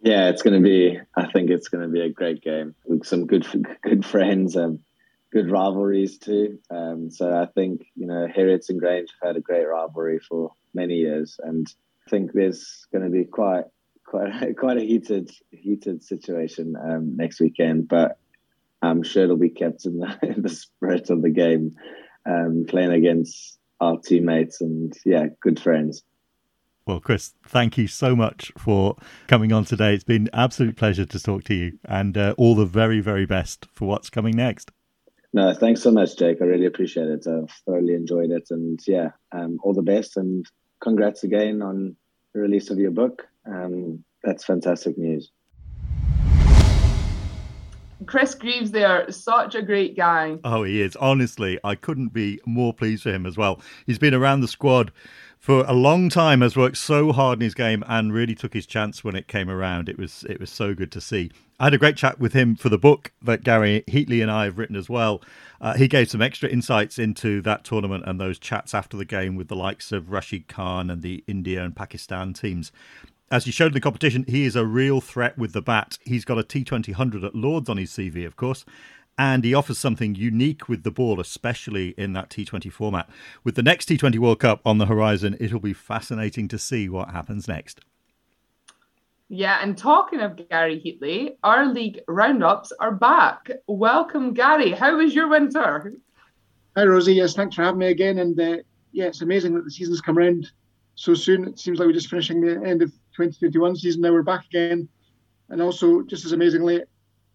Yeah, 0.02 0.30
it's 0.30 0.42
going 0.42 0.60
to 0.60 0.66
be. 0.66 0.98
I 1.16 1.26
think 1.30 1.50
it's 1.50 1.68
going 1.68 1.82
to 1.82 1.92
be 1.92 2.00
a 2.00 2.08
great 2.08 2.42
game 2.42 2.74
with 2.86 3.04
some 3.04 3.26
good 3.26 3.46
good 3.82 4.04
friends 4.04 4.56
and 4.56 4.80
good 5.30 5.50
rivalries 5.50 6.18
too. 6.18 6.58
Um, 6.70 7.10
so 7.10 7.32
I 7.36 7.46
think 7.46 7.86
you 7.94 8.06
know 8.06 8.26
Heriots 8.26 8.70
and 8.70 8.80
Grange 8.80 9.10
have 9.20 9.28
had 9.28 9.36
a 9.36 9.40
great 9.40 9.64
rivalry 9.64 10.18
for 10.18 10.52
many 10.74 10.94
years, 10.94 11.38
and 11.42 11.66
I 12.06 12.10
think 12.10 12.32
there's 12.32 12.86
going 12.92 13.04
to 13.04 13.10
be 13.10 13.24
quite 13.24 13.64
quite 14.10 14.56
quite 14.58 14.76
a 14.76 14.82
heated 14.82 15.30
heated 15.50 16.02
situation 16.02 16.74
um, 16.76 17.16
next 17.16 17.40
weekend. 17.40 17.88
But 17.88 18.18
I'm 18.82 19.02
sure 19.02 19.24
it'll 19.24 19.36
be 19.36 19.50
kept 19.50 19.86
in 19.86 19.98
the, 19.98 20.18
in 20.22 20.42
the 20.42 20.48
spirit 20.48 21.10
of 21.10 21.22
the 21.22 21.30
game, 21.30 21.76
um, 22.26 22.66
playing 22.68 22.92
against 22.92 23.58
our 23.80 23.98
teammates 23.98 24.60
and 24.60 24.92
yeah, 25.04 25.26
good 25.40 25.60
friends. 25.60 26.02
Well, 26.86 27.00
Chris, 27.00 27.34
thank 27.46 27.78
you 27.78 27.86
so 27.86 28.16
much 28.16 28.50
for 28.58 28.96
coming 29.28 29.52
on 29.52 29.64
today. 29.64 29.94
It's 29.94 30.02
been 30.02 30.28
absolute 30.32 30.76
pleasure 30.76 31.04
to 31.06 31.20
talk 31.20 31.44
to 31.44 31.54
you, 31.54 31.78
and 31.84 32.16
uh, 32.16 32.34
all 32.36 32.54
the 32.54 32.66
very, 32.66 33.00
very 33.00 33.26
best 33.26 33.66
for 33.72 33.86
what's 33.86 34.10
coming 34.10 34.34
next. 34.34 34.72
No, 35.32 35.54
thanks 35.54 35.82
so 35.82 35.92
much, 35.92 36.16
Jake. 36.16 36.38
I 36.40 36.46
really 36.46 36.66
appreciate 36.66 37.06
it. 37.06 37.26
I've 37.28 37.50
thoroughly 37.64 37.94
enjoyed 37.94 38.30
it, 38.30 38.48
and 38.50 38.80
yeah, 38.88 39.10
um, 39.30 39.60
all 39.62 39.72
the 39.72 39.82
best, 39.82 40.16
and 40.16 40.44
congrats 40.82 41.22
again 41.22 41.62
on 41.62 41.94
the 42.34 42.40
release 42.40 42.70
of 42.70 42.78
your 42.78 42.90
book. 42.90 43.28
Um, 43.46 44.04
that's 44.22 44.44
fantastic 44.44 44.98
news. 44.98 45.30
Chris 48.06 48.34
Greaves 48.34 48.70
there, 48.70 49.10
such 49.10 49.54
a 49.54 49.62
great 49.62 49.96
guy. 49.96 50.38
Oh, 50.42 50.62
he 50.62 50.80
is. 50.80 50.96
Honestly, 50.96 51.58
I 51.62 51.74
couldn't 51.74 52.12
be 52.12 52.40
more 52.46 52.72
pleased 52.72 53.02
for 53.02 53.10
him 53.10 53.26
as 53.26 53.36
well. 53.36 53.60
He's 53.86 53.98
been 53.98 54.14
around 54.14 54.40
the 54.40 54.48
squad 54.48 54.90
for 55.38 55.64
a 55.66 55.72
long 55.72 56.08
time, 56.08 56.40
has 56.40 56.56
worked 56.56 56.76
so 56.76 57.12
hard 57.12 57.38
in 57.38 57.44
his 57.44 57.54
game, 57.54 57.84
and 57.86 58.12
really 58.12 58.34
took 58.34 58.54
his 58.54 58.66
chance 58.66 59.04
when 59.04 59.14
it 59.14 59.28
came 59.28 59.50
around. 59.50 59.88
It 59.88 59.98
was 59.98 60.24
it 60.28 60.40
was 60.40 60.50
so 60.50 60.74
good 60.74 60.92
to 60.92 61.00
see. 61.00 61.30
I 61.58 61.64
had 61.64 61.74
a 61.74 61.78
great 61.78 61.96
chat 61.96 62.18
with 62.18 62.32
him 62.32 62.56
for 62.56 62.70
the 62.70 62.78
book 62.78 63.12
that 63.22 63.44
Gary 63.44 63.84
Heatly 63.86 64.22
and 64.22 64.30
I 64.30 64.44
have 64.44 64.58
written 64.58 64.76
as 64.76 64.88
well. 64.88 65.22
Uh, 65.60 65.74
he 65.74 65.88
gave 65.88 66.10
some 66.10 66.22
extra 66.22 66.48
insights 66.48 66.98
into 66.98 67.42
that 67.42 67.64
tournament 67.64 68.04
and 68.06 68.18
those 68.18 68.38
chats 68.38 68.74
after 68.74 68.96
the 68.96 69.04
game 69.04 69.36
with 69.36 69.48
the 69.48 69.56
likes 69.56 69.92
of 69.92 70.10
Rashid 70.10 70.48
Khan 70.48 70.88
and 70.88 71.02
the 71.02 71.22
India 71.26 71.62
and 71.62 71.76
Pakistan 71.76 72.32
teams 72.32 72.72
as 73.30 73.44
he 73.44 73.50
showed 73.50 73.68
in 73.68 73.74
the 73.74 73.80
competition, 73.80 74.24
he 74.26 74.44
is 74.44 74.56
a 74.56 74.66
real 74.66 75.00
threat 75.00 75.38
with 75.38 75.52
the 75.52 75.62
bat. 75.62 75.98
He's 76.04 76.24
got 76.24 76.38
a 76.38 76.42
T20 76.42 77.24
at 77.24 77.34
Lords 77.34 77.68
on 77.68 77.76
his 77.76 77.92
CV, 77.92 78.26
of 78.26 78.36
course, 78.36 78.64
and 79.16 79.44
he 79.44 79.54
offers 79.54 79.78
something 79.78 80.14
unique 80.16 80.68
with 80.68 80.82
the 80.82 80.90
ball, 80.90 81.20
especially 81.20 81.90
in 81.96 82.12
that 82.14 82.28
T20 82.28 82.72
format. 82.72 83.08
With 83.44 83.54
the 83.54 83.62
next 83.62 83.88
T20 83.88 84.18
World 84.18 84.40
Cup 84.40 84.60
on 84.64 84.78
the 84.78 84.86
horizon, 84.86 85.36
it'll 85.38 85.60
be 85.60 85.72
fascinating 85.72 86.48
to 86.48 86.58
see 86.58 86.88
what 86.88 87.10
happens 87.10 87.46
next. 87.46 87.80
Yeah, 89.28 89.58
and 89.62 89.78
talking 89.78 90.20
of 90.20 90.48
Gary 90.48 90.80
Heatly, 90.80 91.36
our 91.44 91.66
league 91.66 92.00
roundups 92.08 92.72
are 92.80 92.90
back. 92.90 93.48
Welcome, 93.68 94.34
Gary. 94.34 94.72
How 94.72 94.96
was 94.96 95.14
your 95.14 95.28
winter? 95.28 95.94
Hi, 96.76 96.84
Rosy. 96.84 97.14
Yes, 97.14 97.34
thanks 97.34 97.54
for 97.54 97.62
having 97.62 97.78
me 97.78 97.86
again. 97.86 98.18
And 98.18 98.40
uh, 98.40 98.56
yeah, 98.90 99.06
it's 99.06 99.22
amazing 99.22 99.54
that 99.54 99.64
the 99.64 99.70
season's 99.70 100.00
come 100.00 100.18
around 100.18 100.50
so 100.96 101.14
soon. 101.14 101.46
It 101.46 101.60
seems 101.60 101.78
like 101.78 101.86
we're 101.86 101.92
just 101.92 102.10
finishing 102.10 102.40
the 102.40 102.60
end 102.66 102.82
of 102.82 102.92
2021 103.28 103.76
season. 103.76 104.02
Now 104.02 104.12
we're 104.12 104.22
back 104.22 104.46
again, 104.46 104.88
and 105.48 105.60
also 105.60 106.02
just 106.02 106.24
as 106.24 106.32
amazingly, 106.32 106.82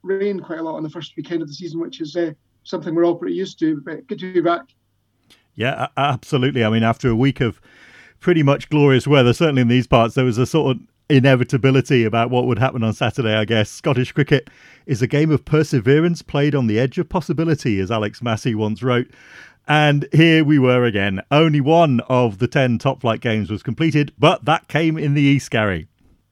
rained 0.03 0.43
quite 0.43 0.59
a 0.59 0.63
lot 0.63 0.75
on 0.75 0.83
the 0.83 0.89
first 0.89 1.15
weekend 1.15 1.41
of 1.41 1.47
the 1.47 1.53
season, 1.53 1.79
which 1.79 2.01
is 2.01 2.15
uh, 2.15 2.31
something 2.63 2.95
we're 2.95 3.05
all 3.05 3.15
pretty 3.15 3.35
used 3.35 3.59
to. 3.59 3.81
But 3.81 4.07
good 4.07 4.19
to 4.19 4.33
be 4.33 4.41
back. 4.41 4.67
Yeah, 5.55 5.87
absolutely. 5.97 6.63
I 6.63 6.69
mean, 6.69 6.83
after 6.83 7.09
a 7.09 7.15
week 7.15 7.41
of 7.41 7.61
pretty 8.19 8.43
much 8.43 8.69
glorious 8.69 9.07
weather, 9.07 9.33
certainly 9.33 9.61
in 9.61 9.67
these 9.67 9.87
parts, 9.87 10.15
there 10.15 10.25
was 10.25 10.37
a 10.37 10.45
sort 10.45 10.75
of 10.75 10.81
inevitability 11.09 12.03
about 12.03 12.29
what 12.29 12.45
would 12.45 12.59
happen 12.59 12.83
on 12.83 12.93
Saturday, 12.93 13.35
I 13.35 13.45
guess. 13.45 13.69
Scottish 13.69 14.11
cricket 14.11 14.49
is 14.85 15.01
a 15.01 15.07
game 15.07 15.31
of 15.31 15.45
perseverance 15.45 16.21
played 16.21 16.55
on 16.55 16.67
the 16.67 16.79
edge 16.79 16.97
of 16.97 17.09
possibility, 17.09 17.79
as 17.79 17.91
Alex 17.91 18.21
Massie 18.21 18.55
once 18.55 18.83
wrote. 18.83 19.07
And 19.67 20.07
here 20.11 20.43
we 20.43 20.59
were 20.59 20.83
again. 20.83 21.21
Only 21.31 21.59
one 21.59 22.01
of 22.01 22.37
the 22.37 22.47
10 22.47 22.77
top 22.77 23.01
flight 23.01 23.21
games 23.21 23.49
was 23.49 23.63
completed, 23.63 24.13
but 24.17 24.45
that 24.45 24.67
came 24.67 24.97
in 24.97 25.15
the 25.15 25.21
East, 25.21 25.49
Gary. 25.49 25.87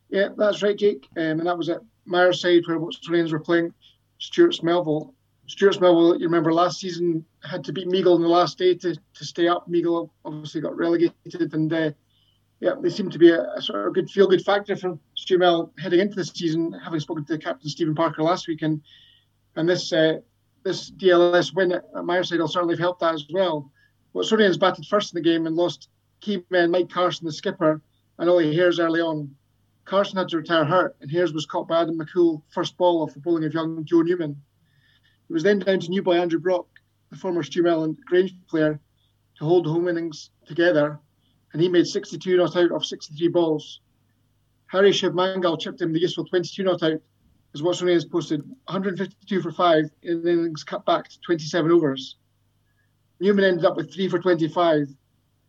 Yeah, 0.09 0.29
that's 0.37 0.61
right, 0.61 0.77
Jake. 0.77 1.07
Um, 1.17 1.39
and 1.39 1.47
that 1.47 1.57
was 1.57 1.69
at 1.69 1.81
Myreside 2.07 2.67
where 2.67 2.79
Watsonians 2.79 3.31
were 3.31 3.39
playing 3.39 3.73
Stewart's 4.19 4.61
Melville. 4.61 5.15
Stewart's 5.47 5.79
Melville, 5.79 6.19
you 6.19 6.25
remember 6.25 6.53
last 6.53 6.79
season, 6.79 7.25
had 7.43 7.63
to 7.63 7.73
beat 7.73 7.87
Meigle 7.87 8.15
in 8.15 8.21
the 8.21 8.27
last 8.27 8.57
day 8.57 8.75
to, 8.75 8.95
to 8.95 9.25
stay 9.25 9.47
up. 9.47 9.67
Meigle 9.67 10.09
obviously 10.23 10.61
got 10.61 10.77
relegated, 10.77 11.53
and 11.53 11.73
uh, 11.73 11.91
yeah, 12.59 12.75
they 12.79 12.89
seem 12.89 13.09
to 13.09 13.19
be 13.19 13.29
a, 13.29 13.41
a, 13.55 13.61
sort 13.61 13.87
of 13.87 13.93
good 13.93 14.09
feel 14.09 14.27
good 14.27 14.43
factor 14.45 14.75
for 14.75 14.97
Stu 15.15 15.37
Mel 15.37 15.73
heading 15.79 15.99
into 15.99 16.15
the 16.15 16.23
season, 16.23 16.71
having 16.71 16.99
spoken 16.99 17.25
to 17.25 17.37
Captain 17.37 17.69
Stephen 17.69 17.95
Parker 17.95 18.23
last 18.23 18.47
week. 18.47 18.61
And, 18.61 18.81
and 19.55 19.67
this 19.67 19.91
uh, 19.91 20.19
this 20.63 20.91
DLS 20.91 21.53
win 21.53 21.73
at 21.73 21.91
Myreside 21.93 22.39
will 22.39 22.47
certainly 22.47 22.73
have 22.73 22.79
helped 22.79 23.01
that 23.01 23.13
as 23.13 23.27
well. 23.31 23.71
But 24.13 24.23
Watsonians 24.23 24.59
batted 24.59 24.85
first 24.85 25.13
in 25.13 25.21
the 25.21 25.29
game 25.29 25.47
and 25.47 25.55
lost 25.55 25.89
key 26.21 26.43
men 26.49 26.71
Mike 26.71 26.89
Carson, 26.89 27.25
the 27.25 27.33
skipper, 27.33 27.81
and 28.17 28.29
Ollie 28.29 28.55
Hairs 28.55 28.79
early 28.79 29.01
on. 29.01 29.35
Carson 29.85 30.17
had 30.17 30.29
to 30.29 30.37
retire 30.37 30.63
hurt, 30.63 30.95
and 31.01 31.11
Hairs 31.11 31.33
was 31.33 31.45
caught 31.45 31.67
by 31.67 31.81
Adam 31.81 31.99
McCool 31.99 32.41
first 32.49 32.77
ball 32.77 33.01
off 33.01 33.13
the 33.13 33.19
bowling 33.19 33.43
of 33.43 33.53
young 33.53 33.83
Joe 33.83 34.01
Newman. 34.01 34.41
It 35.29 35.33
was 35.33 35.43
then 35.43 35.59
down 35.59 35.79
to 35.81 35.89
new 35.89 36.01
boy 36.01 36.17
Andrew 36.17 36.39
Brock, 36.39 36.67
the 37.09 37.17
former 37.17 37.43
Stu 37.43 37.63
Mellon 37.63 37.97
Grange 38.05 38.33
player, 38.47 38.79
to 39.37 39.45
hold 39.45 39.65
the 39.65 39.69
home 39.71 39.87
innings 39.89 40.29
together, 40.45 40.99
and 41.51 41.61
he 41.61 41.67
made 41.67 41.87
62 41.87 42.37
not 42.37 42.55
out 42.55 42.71
of 42.71 42.85
63 42.85 43.27
balls. 43.27 43.81
Harry 44.67 44.91
Shiv 44.91 45.13
Mangal 45.13 45.57
chipped 45.57 45.81
him 45.81 45.91
the 45.91 45.99
useful 45.99 46.25
22 46.25 46.63
not 46.63 46.81
out, 46.81 47.01
as 47.53 47.61
Watsonians 47.61 48.09
posted 48.09 48.41
152 48.65 49.41
for 49.41 49.51
five 49.51 49.85
in 50.01 50.27
innings 50.27 50.63
cut 50.63 50.85
back 50.85 51.07
to 51.09 51.19
27 51.21 51.71
overs. 51.71 52.17
Newman 53.19 53.45
ended 53.45 53.65
up 53.65 53.77
with 53.77 53.93
three 53.93 54.09
for 54.09 54.19
25, 54.19 54.87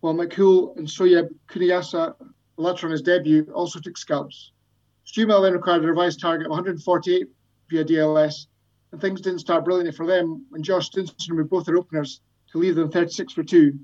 while 0.00 0.14
McCool 0.14 0.76
and 0.76 0.86
Soyeb 0.86 1.28
Kuniyasa, 1.48 2.14
later 2.56 2.86
on 2.86 2.92
his 2.92 3.02
debut, 3.02 3.50
also 3.54 3.80
took 3.80 3.96
scalps. 3.96 4.52
Stumel 5.06 5.42
then 5.42 5.54
required 5.54 5.82
a 5.84 5.88
revised 5.88 6.20
target 6.20 6.46
of 6.46 6.50
148 6.50 7.26
via 7.70 7.84
DLS, 7.84 8.46
and 8.92 9.00
things 9.00 9.20
didn't 9.20 9.40
start 9.40 9.64
brilliantly 9.64 9.92
for 9.92 10.06
them 10.06 10.44
when 10.50 10.62
Josh 10.62 10.86
Stinson 10.86 11.16
removed 11.30 11.50
both 11.50 11.64
their 11.64 11.78
openers 11.78 12.20
to 12.52 12.58
leave 12.58 12.76
them 12.76 12.90
36 12.90 13.32
for 13.32 13.42
2. 13.42 13.78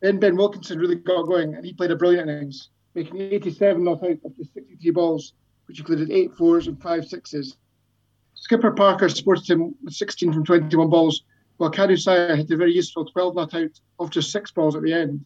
Then 0.00 0.18
Ben 0.18 0.36
Wilkinson 0.36 0.78
really 0.78 0.96
got 0.96 1.26
going, 1.26 1.54
and 1.54 1.64
he 1.64 1.72
played 1.72 1.92
a 1.92 1.96
brilliant 1.96 2.28
innings, 2.28 2.70
making 2.94 3.20
87 3.20 3.82
not 3.82 4.02
out 4.02 4.18
of 4.24 4.36
the 4.36 4.44
63 4.52 4.90
balls, 4.90 5.32
which 5.66 5.78
included 5.78 6.10
eight 6.10 6.34
fours 6.34 6.66
and 6.66 6.80
five 6.80 7.06
sixes. 7.06 7.56
Skipper 8.34 8.72
Parker 8.72 9.08
supported 9.08 9.48
him 9.48 9.74
with 9.82 9.94
16 9.94 10.32
from 10.32 10.44
21 10.44 10.90
balls, 10.90 11.22
while 11.56 11.70
Kadusaya 11.70 12.36
hit 12.36 12.50
a 12.50 12.56
very 12.56 12.74
useful 12.74 13.04
12 13.04 13.34
not 13.34 13.54
out 13.54 13.80
off 13.98 14.10
just 14.10 14.30
six 14.30 14.50
balls 14.50 14.76
at 14.76 14.82
the 14.82 14.92
end. 14.92 15.24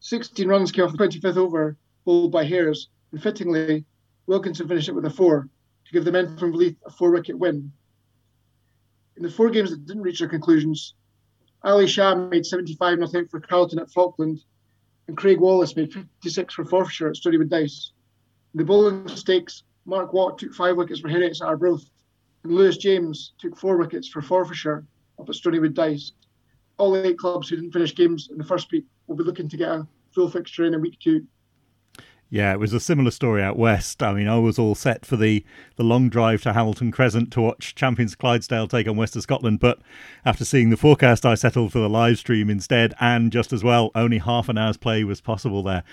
16 0.00 0.48
runs 0.48 0.72
came 0.72 0.84
off 0.84 0.92
the 0.92 0.98
25th 0.98 1.36
over, 1.36 1.76
bowled 2.04 2.32
by 2.32 2.44
Hairs, 2.44 2.88
and 3.12 3.22
fittingly, 3.22 3.84
Wilkinson 4.26 4.68
finished 4.68 4.88
it 4.88 4.94
with 4.94 5.04
a 5.04 5.10
four 5.10 5.48
to 5.86 5.92
give 5.92 6.04
the 6.04 6.12
men 6.12 6.36
from 6.36 6.52
Leith 6.52 6.76
a 6.86 6.90
four 6.90 7.10
wicket 7.10 7.38
win. 7.38 7.72
In 9.16 9.22
the 9.22 9.30
four 9.30 9.50
games 9.50 9.70
that 9.70 9.86
didn't 9.86 10.02
reach 10.02 10.20
their 10.20 10.28
conclusions, 10.28 10.94
Ali 11.62 11.86
Shah 11.86 12.14
made 12.14 12.46
75 12.46 12.98
not 12.98 13.14
out 13.14 13.30
for 13.30 13.40
Carlton 13.40 13.80
at 13.80 13.90
Falkland, 13.90 14.44
and 15.08 15.16
Craig 15.16 15.40
Wallace 15.40 15.74
made 15.74 15.92
56 15.92 16.54
for 16.54 16.64
Forfarshire 16.64 17.08
at 17.08 17.16
Stonewood 17.16 17.48
Dyce. 17.48 17.92
The 18.54 18.64
bowling 18.64 19.06
stakes, 19.08 19.62
Mark 19.84 20.12
Watt 20.12 20.38
took 20.38 20.54
five 20.54 20.76
wickets 20.76 21.00
for 21.00 21.08
Heriots 21.08 21.42
at 21.42 21.48
Arbroath, 21.48 21.90
and 22.44 22.52
Lewis 22.52 22.78
James 22.78 23.32
took 23.38 23.56
four 23.56 23.76
wickets 23.76 24.08
for 24.08 24.22
Forfarshire 24.22 24.86
up 25.18 25.28
at 25.28 25.34
Stonewood 25.34 25.74
Dyce. 25.74 26.12
All 26.78 26.96
eight 26.96 27.18
clubs 27.18 27.48
who 27.48 27.56
didn't 27.56 27.72
finish 27.72 27.94
games 27.94 28.28
in 28.30 28.38
the 28.38 28.44
first 28.44 28.70
week 28.72 28.86
will 29.06 29.16
be 29.16 29.24
looking 29.24 29.48
to 29.48 29.56
get 29.56 29.68
a 29.68 29.86
full 30.12 30.30
fixture 30.30 30.64
in 30.64 30.74
in 30.74 30.80
week 30.80 30.98
two. 30.98 31.26
Yeah, 32.30 32.52
it 32.52 32.60
was 32.60 32.74
a 32.74 32.80
similar 32.80 33.10
story 33.10 33.42
out 33.42 33.56
west. 33.56 34.02
I 34.02 34.12
mean, 34.12 34.28
I 34.28 34.36
was 34.36 34.58
all 34.58 34.74
set 34.74 35.06
for 35.06 35.16
the, 35.16 35.42
the 35.76 35.82
long 35.82 36.10
drive 36.10 36.42
to 36.42 36.52
Hamilton 36.52 36.92
Crescent 36.92 37.32
to 37.32 37.40
watch 37.40 37.74
champions 37.74 38.14
Clydesdale 38.14 38.68
take 38.68 38.86
on 38.86 38.98
West 38.98 39.16
of 39.16 39.22
Scotland, 39.22 39.60
but 39.60 39.78
after 40.26 40.44
seeing 40.44 40.68
the 40.68 40.76
forecast, 40.76 41.24
I 41.24 41.34
settled 41.34 41.72
for 41.72 41.78
the 41.78 41.88
live 41.88 42.18
stream 42.18 42.50
instead, 42.50 42.92
and 43.00 43.32
just 43.32 43.50
as 43.50 43.64
well, 43.64 43.90
only 43.94 44.18
half 44.18 44.50
an 44.50 44.58
hour's 44.58 44.76
play 44.76 45.04
was 45.04 45.22
possible 45.22 45.62
there. 45.62 45.84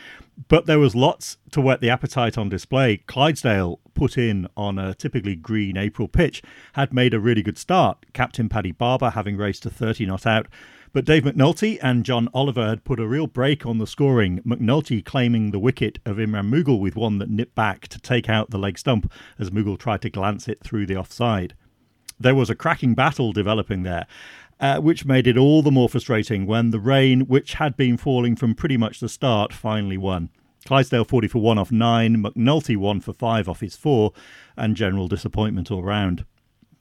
But 0.50 0.65
there 0.65 0.80
was 0.80 0.93
lots 0.93 1.38
to 1.52 1.62
whet 1.62 1.80
the 1.80 1.89
appetite 1.89 2.38
on 2.38 2.50
display. 2.50 2.98
Clydesdale, 2.98 3.80
put 3.93 4.17
in 4.17 4.50
on 4.58 4.78
a 4.78 4.93
typically 4.93 5.38
green 5.38 5.78
April 5.78 6.10
pitch, 6.10 6.43
had 6.74 6.93
made 6.93 7.13
a 7.13 7.19
really 7.19 7.43
good 7.43 7.58
start. 7.58 8.06
Captain 8.12 8.50
Paddy 8.50 8.74
Barber 8.74 9.12
having 9.12 9.38
raced 9.38 9.63
to 9.63 9.69
30 9.69 10.06
not 10.06 10.26
out, 10.26 10.48
but 10.95 11.03
Dave 11.03 11.23
McNulty 11.23 11.77
and 11.81 12.05
John 12.05 12.29
Oliver 12.34 12.69
had 12.69 12.86
put 12.86 13.01
a 13.01 13.05
real 13.05 13.27
break 13.27 13.65
on 13.65 13.79
the 13.79 13.86
scoring, 13.86 14.39
McNulty 14.47 15.03
claiming 15.03 15.51
the 15.51 15.60
wicket 15.60 15.99
of 16.05 16.15
Imran 16.15 16.49
Mughal 16.49 16.79
with 16.79 16.95
one 16.95 17.17
that 17.17 17.29
nipped 17.29 17.53
back 17.53 17.89
to 17.89 17.99
take 17.99 18.29
out 18.29 18.49
the 18.49 18.58
leg 18.58 18.79
stump 18.79 19.12
as 19.38 19.49
Mughal 19.49 19.77
tried 19.77 20.01
to 20.03 20.10
glance 20.10 20.47
it 20.47 20.63
through 20.63 20.86
the 20.86 20.95
offside. 20.95 21.53
There 22.17 22.34
was 22.34 22.49
a 22.49 22.55
cracking 22.55 22.95
battle 22.95 23.34
developing 23.34 23.84
there, 23.84 24.08
uh, 24.62 24.79
which 24.79 25.05
made 25.05 25.27
it 25.27 25.38
all 25.38 25.62
the 25.62 25.69
more 25.69 25.89
frustrating 25.89 26.45
when 26.45 26.69
the 26.69 26.79
rain, 26.79 27.27
which 27.27 27.55
had 27.55 27.75
been 27.75 27.97
falling 27.97 28.38
from 28.38 28.55
pretty 28.55 28.77
much 28.77 29.01
the 29.01 29.10
start, 29.10 29.51
finally 29.51 29.97
won. 29.97 30.29
Clydesdale 30.65 31.03
40 31.03 31.27
for 31.27 31.39
1 31.39 31.58
off 31.58 31.73
9, 31.73 32.23
McNulty 32.23 32.77
1 32.77 33.01
for 33.01 33.12
5 33.12 33.49
off 33.49 33.60
his 33.60 33.75
4, 33.75 34.13
and 34.55 34.77
general 34.77 35.10
disappointment 35.10 35.69
all 35.69 35.84
round. 35.84 36.23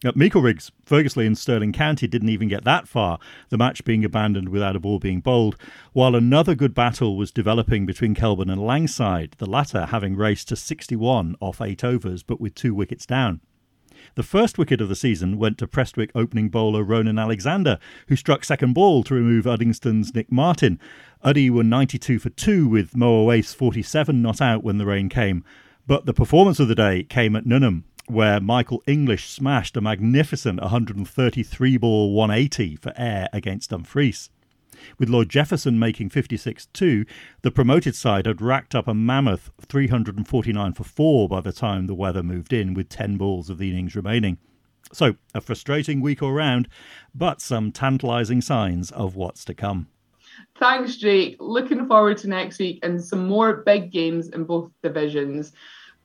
At 0.05 0.17
Meikle 0.17 0.43
Ferguslie 0.43 1.27
and 1.27 1.38
Stirling 1.38 1.73
County 1.73 2.07
didn't 2.07 2.29
even 2.29 2.47
get 2.47 2.64
that 2.64 2.87
far, 2.87 3.19
the 3.49 3.57
match 3.57 3.87
being 3.87 4.05
abandoned 4.05 4.51
without 4.51 4.77
a 4.77 4.81
ball 4.81 4.99
being 4.99 5.21
bowled, 5.21 5.57
while 5.95 6.14
another 6.14 6.55
good 6.55 6.75
battle 6.75 7.17
was 7.17 7.31
developing 7.31 7.87
between 7.87 8.14
Kelburne 8.14 8.53
and 8.53 8.62
Langside, 8.62 9.35
the 9.38 9.49
latter 9.49 9.87
having 9.87 10.14
raced 10.14 10.49
to 10.49 10.57
61 10.57 11.37
off 11.40 11.62
eight 11.62 11.83
overs 11.83 12.23
but 12.23 12.38
with 12.38 12.55
two 12.55 12.75
wickets 12.75 13.07
down. 13.07 13.40
The 14.14 14.23
first 14.23 14.59
wicket 14.59 14.83
of 14.83 14.90
the 14.90 14.95
season 14.95 15.38
went 15.38 15.57
to 15.57 15.67
Prestwick 15.67 16.11
opening 16.14 16.51
bowler 16.51 16.83
Ronan 16.83 17.19
Alexander, 17.19 17.79
who 18.09 18.17
struck 18.17 18.45
second 18.45 18.75
ball 18.75 19.05
to 19.05 19.14
remove 19.14 19.47
Uddingston's 19.47 20.14
Nick 20.14 20.31
Martin. 20.31 20.79
Uddy 21.25 21.49
were 21.49 21.64
92 21.64 22.19
for 22.19 22.29
2 22.29 22.69
with 22.69 22.95
Moa 22.95 23.25
Wace 23.25 23.55
47 23.55 24.21
not 24.21 24.43
out 24.43 24.62
when 24.62 24.77
the 24.77 24.85
rain 24.85 25.09
came. 25.09 25.43
But 25.87 26.05
the 26.05 26.12
performance 26.12 26.61
of 26.61 26.69
the 26.69 26.75
day 26.75 27.05
came 27.05 27.35
at 27.37 27.45
Nunholm, 27.45 27.85
where 28.07 28.40
Michael 28.40 28.83
English 28.87 29.29
smashed 29.31 29.77
a 29.77 29.81
magnificent 29.81 30.61
133 30.61 31.77
ball 31.77 32.12
180 32.12 32.77
for 32.77 32.93
air 32.97 33.29
against 33.33 33.71
Dumfries. 33.71 34.31
With 34.99 35.09
Lloyd 35.09 35.29
Jefferson 35.29 35.79
making 35.79 36.11
56 36.11 36.67
2, 36.67 37.07
the 37.43 37.51
promoted 37.51 37.95
side 37.95 38.27
had 38.27 38.43
racked 38.43 38.75
up 38.75 38.88
a 38.88 38.95
mammoth 38.95 39.51
349 39.61 40.73
for 40.73 40.85
4 40.85 41.29
by 41.29 41.40
the 41.40 41.53
time 41.53 41.87
the 41.87 41.95
weather 41.95 42.23
moved 42.23 42.53
in, 42.53 42.75
with 42.75 42.88
10 42.88 43.17
balls 43.17 43.49
of 43.49 43.59
the 43.59 43.71
innings 43.71 43.95
remaining. 43.95 44.38
So, 44.93 45.17
a 45.35 45.40
frustrating 45.40 46.01
week 46.01 46.23
all 46.23 46.33
round, 46.33 46.69
but 47.14 47.40
some 47.40 47.73
tantalising 47.73 48.43
signs 48.43 48.90
of 48.90 49.17
what's 49.17 49.45
to 49.47 49.55
come. 49.55 49.88
Thanks, 50.59 50.97
Jake. 50.97 51.37
Looking 51.40 51.87
forward 51.87 52.19
to 52.19 52.29
next 52.29 52.59
week 52.59 52.81
and 52.83 53.03
some 53.03 53.27
more 53.27 53.62
big 53.64 53.90
games 53.93 54.29
in 54.29 54.45
both 54.45 54.71
divisions. 54.83 55.53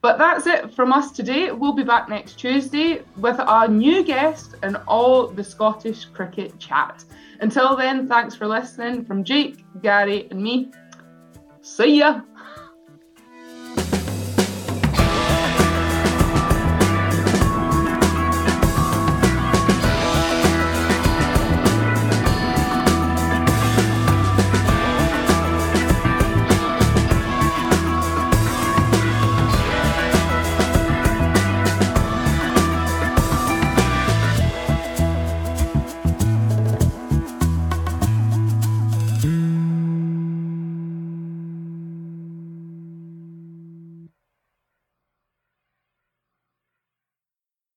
But 0.02 0.18
that's 0.18 0.46
it 0.46 0.74
from 0.74 0.92
us 0.92 1.12
today. 1.12 1.52
We'll 1.52 1.74
be 1.74 1.82
back 1.84 2.08
next 2.08 2.38
Tuesday 2.38 3.02
with 3.18 3.38
our 3.38 3.68
new 3.68 4.02
guest 4.02 4.54
and 4.62 4.76
all 4.88 5.26
the 5.26 5.44
Scottish 5.44 6.06
cricket 6.06 6.58
chat. 6.58 7.04
Until 7.40 7.76
then, 7.76 8.08
thanks 8.08 8.34
for 8.34 8.46
listening 8.46 9.04
from 9.04 9.24
Jake, 9.24 9.64
Gary, 9.82 10.26
and 10.30 10.42
me. 10.42 10.70
See 11.60 11.98
ya! 11.98 12.22